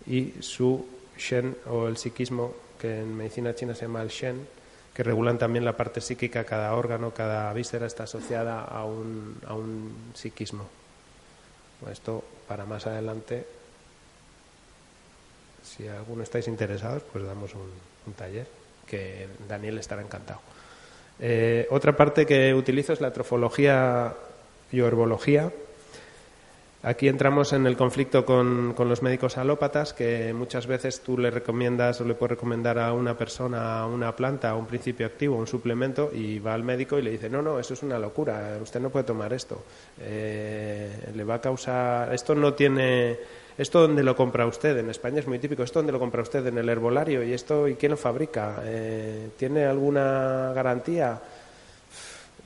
y 0.07 0.33
su 0.41 0.85
shen 1.17 1.55
o 1.69 1.87
el 1.87 1.95
psiquismo, 1.95 2.53
que 2.79 2.99
en 2.99 3.15
medicina 3.15 3.55
china 3.55 3.75
se 3.75 3.83
llama 3.85 4.01
el 4.01 4.09
shen, 4.09 4.45
que 4.99 5.03
regulan 5.03 5.37
también 5.37 5.63
la 5.63 5.77
parte 5.77 6.01
psíquica, 6.01 6.43
cada 6.43 6.73
órgano, 6.73 7.13
cada 7.13 7.53
víscera 7.53 7.87
está 7.87 8.03
asociada 8.03 8.65
a 8.65 8.83
un, 8.83 9.39
a 9.47 9.53
un 9.53 10.11
psiquismo. 10.13 10.67
Esto 11.89 12.21
para 12.49 12.65
más 12.65 12.85
adelante, 12.85 13.45
si 15.63 15.87
alguno 15.87 16.23
estáis 16.23 16.49
interesados, 16.49 17.01
pues 17.13 17.23
damos 17.23 17.55
un, 17.55 18.13
taller 18.13 18.45
que 18.85 19.29
Daniel 19.47 19.77
estará 19.77 20.01
encantado. 20.01 20.41
Eh, 21.17 21.65
otra 21.71 21.95
parte 21.95 22.25
que 22.25 22.53
utilizo 22.53 22.91
es 22.91 22.99
la 22.99 23.13
trofología 23.13 24.13
y 24.69 24.81
herbología 24.81 25.49
Aquí 26.81 27.09
entramos 27.09 27.51
en 27.51 27.67
el 27.67 27.75
conflicto 27.75 28.23
con, 28.25 28.73
los 28.77 29.01
médicos 29.01 29.37
alópatas, 29.37 29.93
que 29.93 30.33
muchas 30.33 30.65
veces 30.65 31.01
tú 31.01 31.17
le 31.17 31.29
recomiendas 31.29 31.99
o 31.99 32.05
le 32.05 32.13
puedes 32.13 32.37
recomendar 32.37 32.79
a 32.79 32.93
una 32.93 33.17
persona 33.17 33.85
una 33.85 34.15
planta, 34.15 34.55
un 34.55 34.65
principio 34.65 35.05
activo, 35.05 35.35
un 35.35 35.45
suplemento, 35.45 36.09
y 36.13 36.39
va 36.39 36.53
al 36.53 36.63
médico 36.63 36.97
y 36.97 37.01
le 37.01 37.11
dice, 37.11 37.29
no, 37.29 37.41
no, 37.41 37.59
eso 37.59 37.73
es 37.73 37.83
una 37.83 37.99
locura, 37.99 38.57
usted 38.61 38.79
no 38.79 38.91
puede 38.91 39.03
tomar 39.03 39.33
esto. 39.33 39.61
Eh, 39.99 41.11
le 41.13 41.23
va 41.25 41.35
a 41.35 41.41
causar. 41.41 42.13
Esto 42.13 42.33
no 42.33 42.53
tiene. 42.53 43.17
¿Esto 43.57 43.81
dónde 43.81 44.01
lo 44.01 44.15
compra 44.15 44.45
usted? 44.45 44.77
En 44.77 44.89
España 44.89 45.19
es 45.19 45.27
muy 45.27 45.37
típico. 45.37 45.63
¿Esto 45.63 45.79
dónde 45.79 45.91
lo 45.91 45.99
compra 45.99 46.21
usted? 46.21 46.47
En 46.47 46.57
el 46.59 46.69
herbolario. 46.69 47.21
¿Y 47.23 47.33
esto 47.33 47.67
y 47.67 47.75
quién 47.75 47.89
lo 47.89 47.97
fabrica? 47.97 48.61
Eh, 48.63 49.31
¿Tiene 49.35 49.65
alguna 49.65 50.53
garantía? 50.55 51.19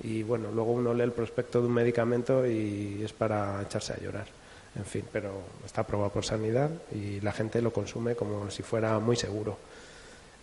Y 0.01 0.23
bueno, 0.23 0.51
luego 0.51 0.71
uno 0.71 0.93
lee 0.93 1.03
el 1.03 1.11
prospecto 1.11 1.61
de 1.61 1.67
un 1.67 1.73
medicamento 1.73 2.45
y 2.47 3.01
es 3.03 3.13
para 3.13 3.61
echarse 3.61 3.93
a 3.93 3.99
llorar. 3.99 4.27
en 4.75 4.85
fin, 4.85 5.05
pero 5.11 5.41
está 5.65 5.81
aprobado 5.81 6.11
por 6.11 6.25
sanidad 6.25 6.69
y 6.91 7.21
la 7.21 7.31
gente 7.31 7.61
lo 7.61 7.71
consume 7.71 8.15
como 8.15 8.49
si 8.49 8.63
fuera 8.63 8.97
muy 8.99 9.15
seguro. 9.15 9.57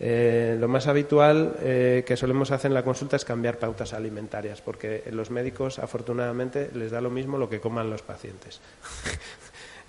Eh, 0.02 0.56
lo 0.58 0.66
más 0.66 0.86
habitual 0.86 1.56
eh, 1.60 2.04
que 2.06 2.16
solemos 2.16 2.50
hacer 2.50 2.70
en 2.70 2.74
la 2.74 2.82
consulta 2.82 3.16
es 3.16 3.24
cambiar 3.26 3.58
pautas 3.58 3.92
alimentarias, 3.92 4.62
porque 4.62 5.04
los 5.12 5.30
médicos, 5.30 5.78
afortunadamente, 5.78 6.70
les 6.72 6.90
da 6.90 7.02
lo 7.02 7.10
mismo 7.10 7.36
lo 7.36 7.50
que 7.50 7.60
coman 7.60 7.90
los 7.90 8.00
pacientes. 8.00 8.60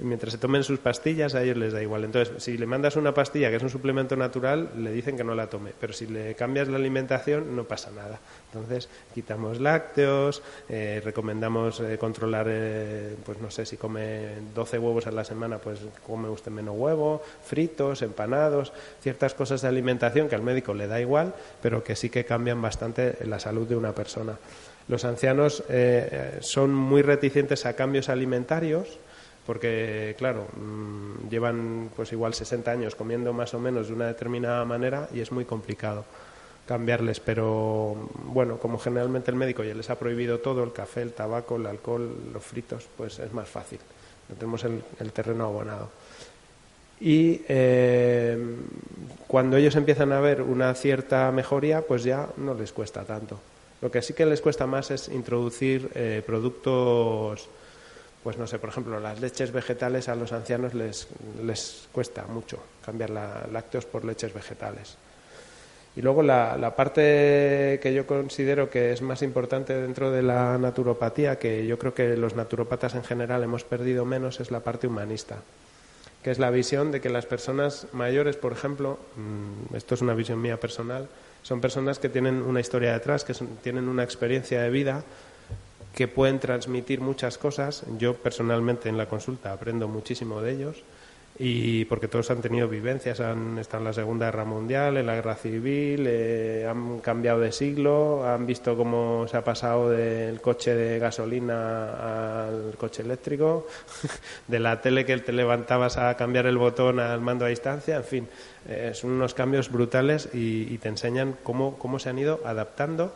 Mientras 0.02 0.34
se 0.34 0.40
tomen 0.40 0.64
sus 0.64 0.80
pastillas 0.80 1.36
a 1.36 1.44
ellos 1.44 1.58
les 1.58 1.74
da 1.74 1.82
igual. 1.82 2.04
Entonces, 2.04 2.44
si 2.44 2.58
le 2.58 2.66
mandas 2.66 2.96
una 2.96 3.14
pastilla 3.14 3.50
que 3.50 3.58
es 3.58 3.64
un 3.64 3.70
suplemento 3.70 4.16
natural, 4.16 4.70
le 4.78 4.92
dicen 4.92 5.16
que 5.16 5.24
no 5.24 5.36
la 5.36 5.48
tome, 5.48 5.72
pero 5.80 5.94
si 5.94 6.08
le 6.08 6.36
cambias 6.36 6.68
la 6.68 6.78
alimentación 6.78 7.56
no 7.56 7.64
pasa 7.66 7.92
nada. 7.92 8.20
Entonces, 8.54 8.90
quitamos 9.14 9.60
lácteos, 9.60 10.42
eh, 10.70 11.02
recomendamos 11.04 11.80
eh, 11.80 11.98
controlar, 11.98 12.48
eh, 12.50 13.16
pues 13.26 13.40
no 13.40 13.52
sé, 13.52 13.66
si 13.66 13.78
come 13.78 14.30
12 14.54 14.80
huevos 14.80 15.08
a 15.08 15.12
la 15.12 15.24
semana, 15.24 15.58
pues 15.58 15.80
come 16.06 16.30
usted 16.30 16.52
menos 16.52 16.76
huevo, 16.78 17.22
fritos, 17.44 18.02
empanados, 18.02 18.74
ciertas 19.02 19.34
cosas 19.34 19.62
de 19.62 19.68
alimentación 19.68 20.28
que 20.28 20.36
al 20.36 20.42
médico 20.42 20.74
le 20.74 20.88
da 20.88 21.00
igual, 21.00 21.34
pero 21.62 21.84
que 21.84 21.96
sí 21.96 22.10
que 22.10 22.26
cambian 22.26 22.62
bastante 22.62 23.18
la 23.26 23.40
salud 23.40 23.68
de 23.68 23.76
una 23.76 23.94
persona. 23.94 24.38
Los 24.88 25.06
ancianos 25.06 25.64
son 26.42 26.74
muy 26.74 27.02
reticentes 27.02 27.66
a 27.66 27.76
cambios 27.76 28.10
alimentarios, 28.10 29.00
porque 29.45 30.15
claro, 30.17 30.47
mm, 30.56 31.30
llevan 31.30 31.89
pues 31.95 32.12
igual 32.12 32.34
60 32.34 32.71
años 32.71 32.95
comiendo 32.95 33.34
más 33.34 33.54
o 33.54 33.60
menos 33.60 33.88
de 33.88 33.93
una 33.93 34.08
determinada 34.08 34.63
manera 34.65 35.08
y 35.13 35.19
es 35.19 35.32
muy 35.32 35.45
complicado 35.45 36.06
cambiarles, 36.67 37.19
pero 37.19 38.10
bueno, 38.25 38.58
como 38.58 38.77
generalmente 38.77 39.32
el 39.32 39.38
médico 39.38 39.63
ya 39.63 39.73
les 39.73 39.89
ha 39.89 39.99
prohibido 39.99 40.39
todo, 40.39 40.63
el 40.63 40.71
café, 40.71 41.01
el 41.01 41.12
tabaco, 41.12 41.58
el 41.58 41.65
alcohol, 41.65 42.10
los 42.32 42.43
fritos, 42.43 42.88
pues 42.95 43.19
es 43.19 43.34
más 43.34 43.49
fácil, 43.49 43.80
tenemos 44.39 44.63
el, 44.63 45.12
terreno 45.12 45.45
abonado. 45.45 45.89
Y 47.01 47.41
eh, 47.49 48.38
cuando 49.27 49.58
ellos 49.58 49.75
empiezan 49.75 50.12
a 50.13 50.21
ver 50.21 50.41
una 50.41 50.73
cierta 50.75 51.32
mejoría, 51.32 51.82
pues 51.82 52.04
ya 52.04 52.30
no 52.38 52.54
les 52.54 52.71
cuesta 52.71 53.04
tanto. 53.04 53.39
Lo 53.82 53.89
que 53.89 54.04
sí 54.04 54.13
que 54.13 54.25
les 54.25 54.39
cuesta 54.39 54.67
más 54.67 54.91
es 54.91 55.10
introducir 55.10 55.89
eh, 55.95 56.21
productos 56.25 57.49
pues 58.23 58.38
no 58.38 58.45
sé, 58.45 58.60
por 58.60 58.69
ejemplo, 58.69 58.99
las 58.99 59.19
leches 59.19 59.51
vegetales 59.51 60.07
a 60.07 60.15
los 60.15 60.31
ancianos 60.31 60.73
les, 60.73 61.07
les 61.43 61.88
cuesta 61.91 62.25
mucho 62.27 62.60
cambiar 62.86 63.10
la, 63.10 63.47
lácteos 63.51 63.86
por 63.86 64.05
leches 64.05 64.34
vegetales. 64.34 64.97
Y 65.95 66.01
luego 66.01 66.23
la, 66.23 66.55
la, 66.55 66.73
parte 66.75 67.79
que 67.81 67.93
yo 67.93 68.07
considero 68.07 68.69
que 68.69 68.93
es 68.93 69.01
más 69.01 69.21
importante 69.23 69.73
dentro 69.73 70.10
de 70.10 70.21
la 70.21 70.57
naturopatía, 70.57 71.38
que 71.38 71.65
yo 71.67 71.77
creo 71.77 71.93
que 71.93 72.15
los 72.15 72.36
naturopatas 72.36 72.95
en 72.95 73.03
general 73.03 73.43
hemos 73.43 73.65
perdido 73.65 74.05
menos, 74.05 74.39
es 74.39 74.51
la 74.51 74.62
parte 74.62 74.88
humanista, 74.88 75.38
que 76.23 76.31
es 76.31 76.39
la 76.39 76.49
visión 76.49 76.91
de 76.91 77.01
que 77.01 77.10
las 77.10 77.25
personas 77.25 77.88
mayores, 77.91 78.38
por 78.38 78.53
ejemplo, 78.53 78.99
mm, 79.17 79.75
esto 79.75 79.95
es 79.95 80.01
una 80.01 80.13
visión 80.13 80.41
mía 80.41 80.57
personal, 80.57 81.10
son 81.41 81.60
personas 81.60 81.99
que 81.99 82.07
tienen 82.07 82.41
una 82.41 82.60
historia 82.60 82.93
detrás, 82.93 83.25
que 83.25 83.34
tienen 83.62 83.89
una 83.89 84.03
experiencia 84.03 84.62
de 84.62 84.69
vida, 84.69 85.03
que 85.93 86.08
pueden 86.08 86.39
transmitir 86.39 87.01
muchas 87.01 87.38
cosas. 87.38 87.84
Yo 87.97 88.15
personalmente 88.15 88.89
en 88.89 88.97
la 88.97 89.08
consulta 89.08 89.54
aprendo 89.54 89.88
muchísimo 89.88 90.41
de 90.41 90.51
ellos 90.54 90.84
y 91.43 91.86
porque 91.86 92.08
todos 92.08 92.30
han 92.30 92.41
tenido 92.41 92.67
vivencias, 92.67 93.19
han 93.19 93.58
estado 93.58 93.82
en 93.82 93.86
la 93.86 93.93
Segunda 93.93 94.25
Guerra 94.27 94.45
Mundial, 94.45 94.97
en 94.97 95.06
la 95.08 95.15
Guerra 95.15 95.36
Civil, 95.36 96.06
eh, 96.08 96.67
han 96.69 96.99
cambiado 96.99 97.39
de 97.39 97.51
siglo, 97.51 98.23
han 98.27 98.45
visto 98.45 98.75
cómo 98.77 99.25
se 99.27 99.38
ha 99.38 99.43
pasado 99.43 99.89
del 99.89 100.39
coche 100.41 100.75
de 100.75 100.99
gasolina 100.99 102.43
al 102.45 102.75
coche 102.77 103.01
eléctrico, 103.01 103.65
de 104.47 104.60
la 104.60 104.82
tele 104.82 105.06
que 105.06 105.17
te 105.17 105.32
levantabas 105.32 105.97
a 105.97 106.15
cambiar 106.15 106.45
el 106.45 106.58
botón 106.58 106.99
al 106.99 107.21
mando 107.21 107.45
a 107.45 107.47
distancia, 107.47 107.95
en 107.95 108.04
fin, 108.04 108.27
eh, 108.67 108.91
son 108.93 109.12
unos 109.12 109.34
cambios 109.34 109.71
brutales 109.71 110.30
y, 110.34 110.71
y 110.71 110.77
te 110.77 110.89
enseñan 110.89 111.36
cómo, 111.43 111.80
cómo 111.80 111.97
se 111.97 112.10
han 112.10 112.19
ido 112.19 112.41
adaptando 112.45 113.13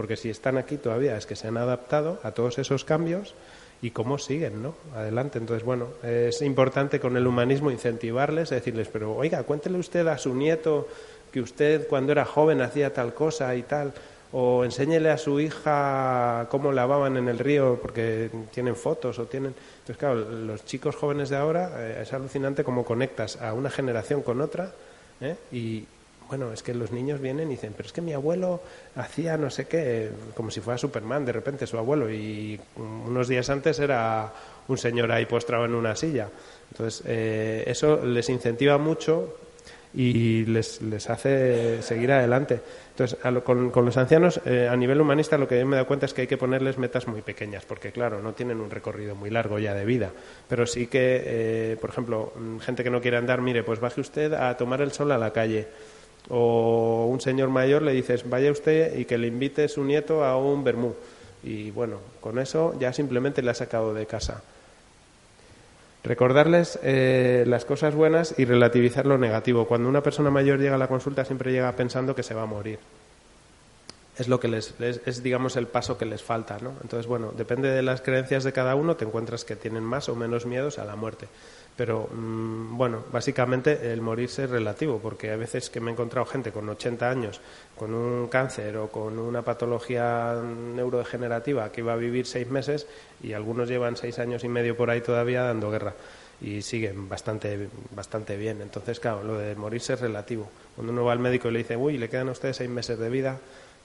porque 0.00 0.16
si 0.16 0.30
están 0.30 0.56
aquí 0.56 0.78
todavía 0.78 1.14
es 1.18 1.26
que 1.26 1.36
se 1.36 1.48
han 1.48 1.58
adaptado 1.58 2.20
a 2.22 2.30
todos 2.30 2.58
esos 2.58 2.86
cambios 2.86 3.34
y 3.82 3.90
cómo 3.90 4.16
siguen, 4.16 4.62
¿no? 4.62 4.74
Adelante. 4.96 5.36
Entonces, 5.36 5.62
bueno, 5.62 5.88
es 6.02 6.40
importante 6.40 6.98
con 6.98 7.18
el 7.18 7.26
humanismo 7.26 7.70
incentivarles, 7.70 8.48
decirles, 8.48 8.88
pero 8.90 9.14
oiga, 9.14 9.42
cuéntele 9.42 9.76
usted 9.76 10.06
a 10.06 10.16
su 10.16 10.34
nieto 10.34 10.88
que 11.30 11.42
usted 11.42 11.86
cuando 11.86 12.12
era 12.12 12.24
joven 12.24 12.62
hacía 12.62 12.94
tal 12.94 13.12
cosa 13.12 13.54
y 13.54 13.62
tal, 13.62 13.92
o 14.32 14.64
enséñele 14.64 15.10
a 15.10 15.18
su 15.18 15.38
hija 15.38 16.46
cómo 16.50 16.72
lavaban 16.72 17.18
en 17.18 17.28
el 17.28 17.38
río 17.38 17.78
porque 17.82 18.30
tienen 18.54 18.76
fotos 18.76 19.18
o 19.18 19.26
tienen... 19.26 19.54
Entonces, 19.80 19.98
claro, 19.98 20.14
los 20.14 20.64
chicos 20.64 20.96
jóvenes 20.96 21.28
de 21.28 21.36
ahora 21.36 21.72
eh, 21.76 21.98
es 22.04 22.12
alucinante 22.14 22.64
cómo 22.64 22.86
conectas 22.86 23.36
a 23.36 23.52
una 23.52 23.68
generación 23.68 24.22
con 24.22 24.40
otra 24.40 24.72
¿eh? 25.20 25.36
y, 25.52 25.84
bueno, 26.30 26.52
es 26.52 26.62
que 26.62 26.72
los 26.74 26.92
niños 26.92 27.20
vienen 27.20 27.48
y 27.48 27.56
dicen, 27.56 27.74
pero 27.76 27.88
es 27.88 27.92
que 27.92 28.00
mi 28.00 28.12
abuelo 28.12 28.60
hacía 28.94 29.36
no 29.36 29.50
sé 29.50 29.66
qué, 29.66 30.10
como 30.36 30.52
si 30.52 30.60
fuera 30.60 30.78
Superman 30.78 31.24
de 31.24 31.32
repente 31.32 31.66
su 31.66 31.76
abuelo, 31.76 32.08
y 32.08 32.58
unos 32.76 33.26
días 33.26 33.50
antes 33.50 33.80
era 33.80 34.32
un 34.68 34.78
señor 34.78 35.10
ahí 35.10 35.26
postrado 35.26 35.64
en 35.64 35.74
una 35.74 35.96
silla. 35.96 36.28
Entonces, 36.70 37.02
eh, 37.04 37.64
eso 37.66 38.06
les 38.06 38.28
incentiva 38.28 38.78
mucho 38.78 39.38
y 39.92 40.44
les, 40.44 40.80
les 40.82 41.10
hace 41.10 41.82
seguir 41.82 42.12
adelante. 42.12 42.60
Entonces, 42.90 43.18
con, 43.42 43.84
los 43.84 43.96
ancianos, 43.96 44.40
eh, 44.44 44.68
a 44.70 44.76
nivel 44.76 45.00
humanista, 45.00 45.36
lo 45.36 45.48
que 45.48 45.58
yo 45.58 45.66
me 45.66 45.74
dado 45.74 45.88
cuenta 45.88 46.06
es 46.06 46.14
que 46.14 46.20
hay 46.20 46.26
que 46.28 46.36
ponerles 46.36 46.78
metas 46.78 47.08
muy 47.08 47.22
pequeñas, 47.22 47.64
porque, 47.64 47.90
claro, 47.90 48.22
no 48.22 48.34
tienen 48.34 48.60
un 48.60 48.70
recorrido 48.70 49.16
muy 49.16 49.30
largo 49.30 49.58
ya 49.58 49.74
de 49.74 49.84
vida. 49.84 50.12
Pero 50.48 50.64
sí 50.64 50.86
que, 50.86 51.22
eh, 51.24 51.76
por 51.80 51.90
ejemplo, 51.90 52.32
gente 52.60 52.84
que 52.84 52.90
no 52.90 53.00
quiere 53.00 53.16
andar, 53.16 53.40
mire, 53.40 53.64
pues 53.64 53.80
baje 53.80 54.00
usted 54.00 54.32
a 54.34 54.56
tomar 54.56 54.80
el 54.80 54.92
sol 54.92 55.10
a 55.10 55.18
la 55.18 55.32
calle 55.32 55.66
o 56.28 57.06
un 57.10 57.20
señor 57.20 57.48
mayor 57.48 57.82
le 57.82 57.92
dices, 57.92 58.28
vaya 58.28 58.50
usted 58.50 58.98
y 58.98 59.04
que 59.04 59.18
le 59.18 59.28
invite 59.28 59.68
su 59.68 59.84
nieto 59.84 60.24
a 60.24 60.36
un 60.36 60.62
vermú. 60.62 60.94
Y 61.42 61.70
bueno, 61.70 61.98
con 62.20 62.38
eso 62.38 62.74
ya 62.78 62.92
simplemente 62.92 63.42
le 63.42 63.50
ha 63.50 63.54
sacado 63.54 63.94
de 63.94 64.06
casa. 64.06 64.42
Recordarles 66.02 66.78
eh, 66.82 67.44
las 67.46 67.64
cosas 67.64 67.94
buenas 67.94 68.34
y 68.38 68.44
relativizar 68.44 69.06
lo 69.06 69.18
negativo. 69.18 69.66
Cuando 69.66 69.88
una 69.88 70.02
persona 70.02 70.30
mayor 70.30 70.58
llega 70.58 70.76
a 70.76 70.78
la 70.78 70.88
consulta 70.88 71.24
siempre 71.24 71.52
llega 71.52 71.72
pensando 71.72 72.14
que 72.14 72.22
se 72.22 72.34
va 72.34 72.42
a 72.42 72.46
morir. 72.46 72.78
Es 74.16 74.28
lo 74.28 74.40
que 74.40 74.48
les, 74.48 74.74
es 74.80 75.22
digamos 75.22 75.56
el 75.56 75.66
paso 75.66 75.96
que 75.96 76.04
les 76.04 76.22
falta, 76.22 76.58
¿no? 76.60 76.72
Entonces 76.82 77.06
bueno, 77.06 77.32
depende 77.36 77.70
de 77.70 77.82
las 77.82 78.02
creencias 78.02 78.44
de 78.44 78.52
cada 78.52 78.74
uno, 78.74 78.96
te 78.96 79.04
encuentras 79.04 79.44
que 79.44 79.56
tienen 79.56 79.82
más 79.82 80.08
o 80.08 80.16
menos 80.16 80.46
miedos 80.46 80.78
a 80.78 80.84
la 80.84 80.96
muerte. 80.96 81.26
Pero 81.80 82.10
mm, 82.12 82.76
bueno, 82.76 83.04
básicamente 83.10 83.90
el 83.90 84.02
morirse 84.02 84.44
es 84.44 84.50
relativo, 84.50 84.98
porque 84.98 85.30
a 85.30 85.36
veces 85.36 85.70
que 85.70 85.80
me 85.80 85.90
he 85.90 85.94
encontrado 85.94 86.26
gente 86.26 86.52
con 86.52 86.68
80 86.68 87.08
años 87.08 87.40
con 87.74 87.94
un 87.94 88.28
cáncer 88.28 88.76
o 88.76 88.88
con 88.88 89.18
una 89.18 89.40
patología 89.40 90.34
neurodegenerativa 90.44 91.72
que 91.72 91.80
iba 91.80 91.94
a 91.94 91.96
vivir 91.96 92.26
seis 92.26 92.50
meses 92.50 92.86
y 93.22 93.32
algunos 93.32 93.66
llevan 93.66 93.96
seis 93.96 94.18
años 94.18 94.44
y 94.44 94.48
medio 94.48 94.76
por 94.76 94.90
ahí 94.90 95.00
todavía 95.00 95.40
dando 95.44 95.70
guerra 95.70 95.94
y 96.42 96.60
siguen 96.60 97.08
bastante, 97.08 97.70
bastante 97.96 98.36
bien. 98.36 98.60
Entonces, 98.60 99.00
claro, 99.00 99.22
lo 99.22 99.38
de 99.38 99.54
morirse 99.54 99.94
es 99.94 100.00
relativo. 100.02 100.50
Cuando 100.76 100.92
uno 100.92 101.06
va 101.06 101.12
al 101.12 101.18
médico 101.18 101.48
y 101.48 101.52
le 101.52 101.58
dice, 101.60 101.78
uy, 101.78 101.96
le 101.96 102.10
quedan 102.10 102.28
a 102.28 102.32
usted 102.32 102.52
seis 102.52 102.68
meses 102.68 102.98
de 102.98 103.08
vida, 103.08 103.38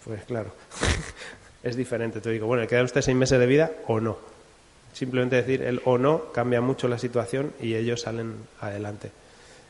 pues 0.03 0.21
claro, 0.25 0.51
es 1.63 1.77
diferente. 1.77 2.19
Te 2.19 2.29
digo, 2.29 2.45
bueno, 2.45 2.63
¿le 2.63 2.67
quedan 2.67 2.81
a 2.81 2.85
usted 2.87 2.99
seis 2.99 3.15
meses 3.15 3.39
de 3.39 3.45
vida 3.45 3.71
o 3.87 4.01
no? 4.01 4.34
Simplemente 4.95 5.35
decir 5.35 5.61
el 5.61 5.81
o 5.83 5.97
no 5.97 6.31
cambia 6.31 6.61
mucho 6.61 6.87
la 6.87 6.97
situación 6.97 7.51
y 7.59 7.75
ellos 7.75 7.99
salen 7.99 8.35
adelante. 8.61 9.11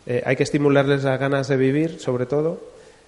Eh, 0.06 0.22
hay 0.24 0.36
que 0.36 0.44
estimularles 0.44 1.04
las 1.04 1.20
ganas 1.20 1.48
de 1.48 1.58
vivir, 1.58 2.00
sobre 2.00 2.28
todo, 2.28 2.62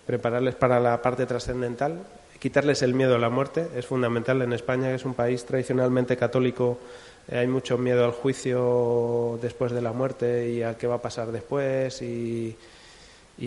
prepararles 0.07 0.55
para 0.55 0.79
la 0.79 0.99
parte 1.03 1.27
trascendental, 1.27 1.99
quitarles 2.39 2.81
el 2.81 2.95
miedo 2.95 3.13
a 3.13 3.19
la 3.19 3.29
muerte. 3.29 3.67
Es 3.75 3.85
fundamental 3.85 4.41
en 4.41 4.51
España, 4.51 4.87
que 4.89 4.95
es 4.95 5.05
un 5.05 5.13
país 5.13 5.45
tradicionalmente 5.45 6.17
católico, 6.17 6.79
eh, 7.27 7.37
hay 7.37 7.47
mucho 7.47 7.77
miedo 7.77 8.03
al 8.03 8.13
juicio 8.13 9.37
después 9.39 9.71
de 9.71 9.81
la 9.83 9.93
muerte 9.93 10.49
y 10.49 10.63
a 10.63 10.75
qué 10.75 10.87
va 10.87 10.95
a 10.95 11.01
pasar 11.03 11.31
después 11.31 12.01
y, 12.01 12.57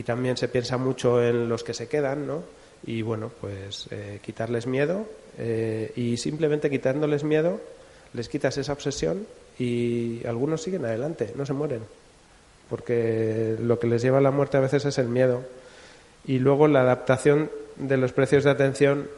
también 0.07 0.37
se 0.37 0.47
piensa 0.47 0.77
mucho 0.77 1.21
en 1.21 1.49
los 1.49 1.65
que 1.65 1.75
se 1.75 1.89
quedan, 1.89 2.25
¿no? 2.25 2.45
Y 2.87 3.03
bueno, 3.03 3.33
pues 3.41 3.89
eh, 3.91 4.21
quitarles 4.23 4.69
miedo 4.69 5.07
y 5.97 6.17
simplemente 6.19 6.71
quitándoles 6.71 7.25
miedo 7.25 7.61
les 8.12 8.29
quitas 8.29 8.57
esa 8.59 8.73
obsesión 8.73 9.27
y 9.59 10.25
algunos 10.27 10.62
siguen 10.62 10.85
adelante, 10.85 11.33
no 11.37 11.44
se 11.44 11.53
mueren, 11.53 11.83
porque 12.68 13.57
lo 13.61 13.79
que 13.79 13.87
les 13.87 14.03
lleva 14.03 14.18
a 14.18 14.23
la 14.23 14.31
muerte 14.31 14.57
a 14.57 14.61
veces 14.61 14.85
es 14.85 14.99
el 14.99 15.09
miedo. 15.09 15.42
Y 16.27 16.38
luego 16.38 16.68
la 16.68 16.83
adaptación 16.83 17.51
de 17.77 17.96
los 17.96 18.12
precios 18.12 18.44
de 18.44 18.51
atención, 18.51 19.09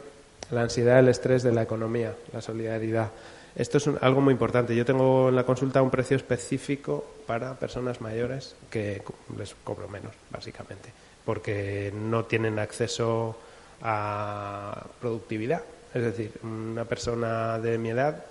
la 0.51 0.61
ansiedad, 0.61 0.99
el 0.99 1.09
estrés 1.09 1.43
de 1.43 1.51
la 1.51 1.63
economía, 1.63 2.13
la 2.33 2.41
solidaridad. 2.41 3.11
Esto 3.55 3.77
es 3.77 3.87
algo 4.01 4.21
muy 4.21 4.31
importante. 4.31 4.75
Yo 4.75 4.85
tengo 4.85 5.29
en 5.29 5.35
la 5.35 5.45
consulta 5.45 5.81
un 5.81 5.91
precio 5.91 6.17
específico 6.17 7.05
para 7.27 7.53
personas 7.53 8.01
mayores 8.01 8.55
que 8.69 9.03
les 9.37 9.53
cobro 9.63 9.87
menos, 9.87 10.13
básicamente, 10.31 10.91
porque 11.23 11.93
no 11.93 12.25
tienen 12.25 12.57
acceso 12.57 13.37
a 13.81 14.85
productividad. 14.99 15.61
Es 15.93 16.03
decir, 16.03 16.31
una 16.41 16.85
persona 16.85 17.59
de 17.59 17.77
mi 17.77 17.89
edad 17.91 18.25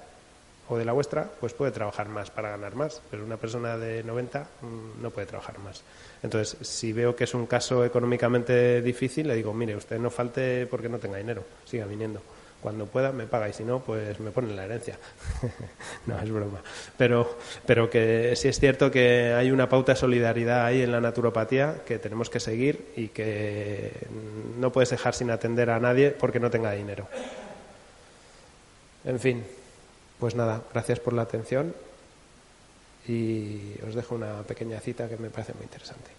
o 0.69 0.79
de 0.79 0.85
la 0.85 0.93
vuestra, 0.93 1.29
pues 1.41 1.53
puede 1.53 1.73
trabajar 1.73 2.09
más 2.09 2.31
para 2.31 2.51
ganar 2.51 2.75
más, 2.75 3.03
pero 3.11 3.25
una 3.25 3.37
persona 3.37 3.77
de 3.77 4.03
90 4.05 4.41
mm, 4.41 5.03
no 5.03 5.11
puede 5.11 5.27
trabajar 5.27 5.59
más. 5.59 5.83
Entonces, 6.23 6.57
si 6.67 6.93
veo 6.93 7.17
que 7.17 7.25
es 7.25 7.35
un 7.35 7.47
caso 7.47 7.85
económicamente 7.85 8.81
difícil, 8.81 9.29
le 9.29 9.35
digo, 9.35 9.53
mire, 9.53 9.77
usted 9.77 9.99
no 9.99 10.11
falte 10.11 10.67
porque 10.67 10.89
no 10.89 10.99
tenga 10.99 11.19
dinero, 11.19 11.45
siga 11.65 11.87
viniendo. 11.87 12.23
Cuando 12.63 12.87
pueda 12.87 13.11
me 13.11 13.27
paga 13.27 13.49
y 13.49 13.53
si 13.53 13.65
no, 13.65 13.81
pues 13.81 14.21
me 14.21 14.31
pone 14.31 14.55
la 14.55 14.65
herencia. 14.65 14.97
no, 16.07 16.17
es 16.21 16.31
broma. 16.31 16.63
Pero, 16.97 17.39
pero 17.67 17.91
que 17.91 18.37
sí 18.37 18.47
es 18.47 18.61
cierto 18.61 18.89
que 18.89 19.35
hay 19.35 19.51
una 19.51 19.69
pauta 19.69 19.95
de 19.95 19.99
solidaridad 19.99 20.65
ahí 20.65 20.81
en 20.81 20.93
la 20.93 21.01
naturopatía 21.01 21.83
que 21.85 21.99
tenemos 21.99 22.31
que 22.31 22.39
seguir 22.39 22.93
y 22.97 23.09
que 23.09 23.91
no 24.61 24.71
puedes 24.71 24.91
dejar 24.91 25.13
sin 25.15 25.33
atender 25.33 25.71
a 25.71 25.81
nadie 25.81 26.13
porque 26.13 26.39
no 26.39 26.51
tenga 26.51 26.71
dinero. 26.71 27.09
En 29.05 29.19
fin, 29.19 29.45
pues 30.23 30.37
nada, 30.37 30.63
gracias 30.73 31.01
por 31.01 31.15
la 31.15 31.23
atención 31.23 31.75
y 33.09 33.73
os 33.85 33.93
dejo 33.93 34.15
una 34.15 34.45
pequeña 34.45 34.79
cita 34.79 35.09
que 35.09 35.17
me 35.17 35.31
parece 35.31 35.53
muy 35.53 35.65
interesante. 35.65 36.13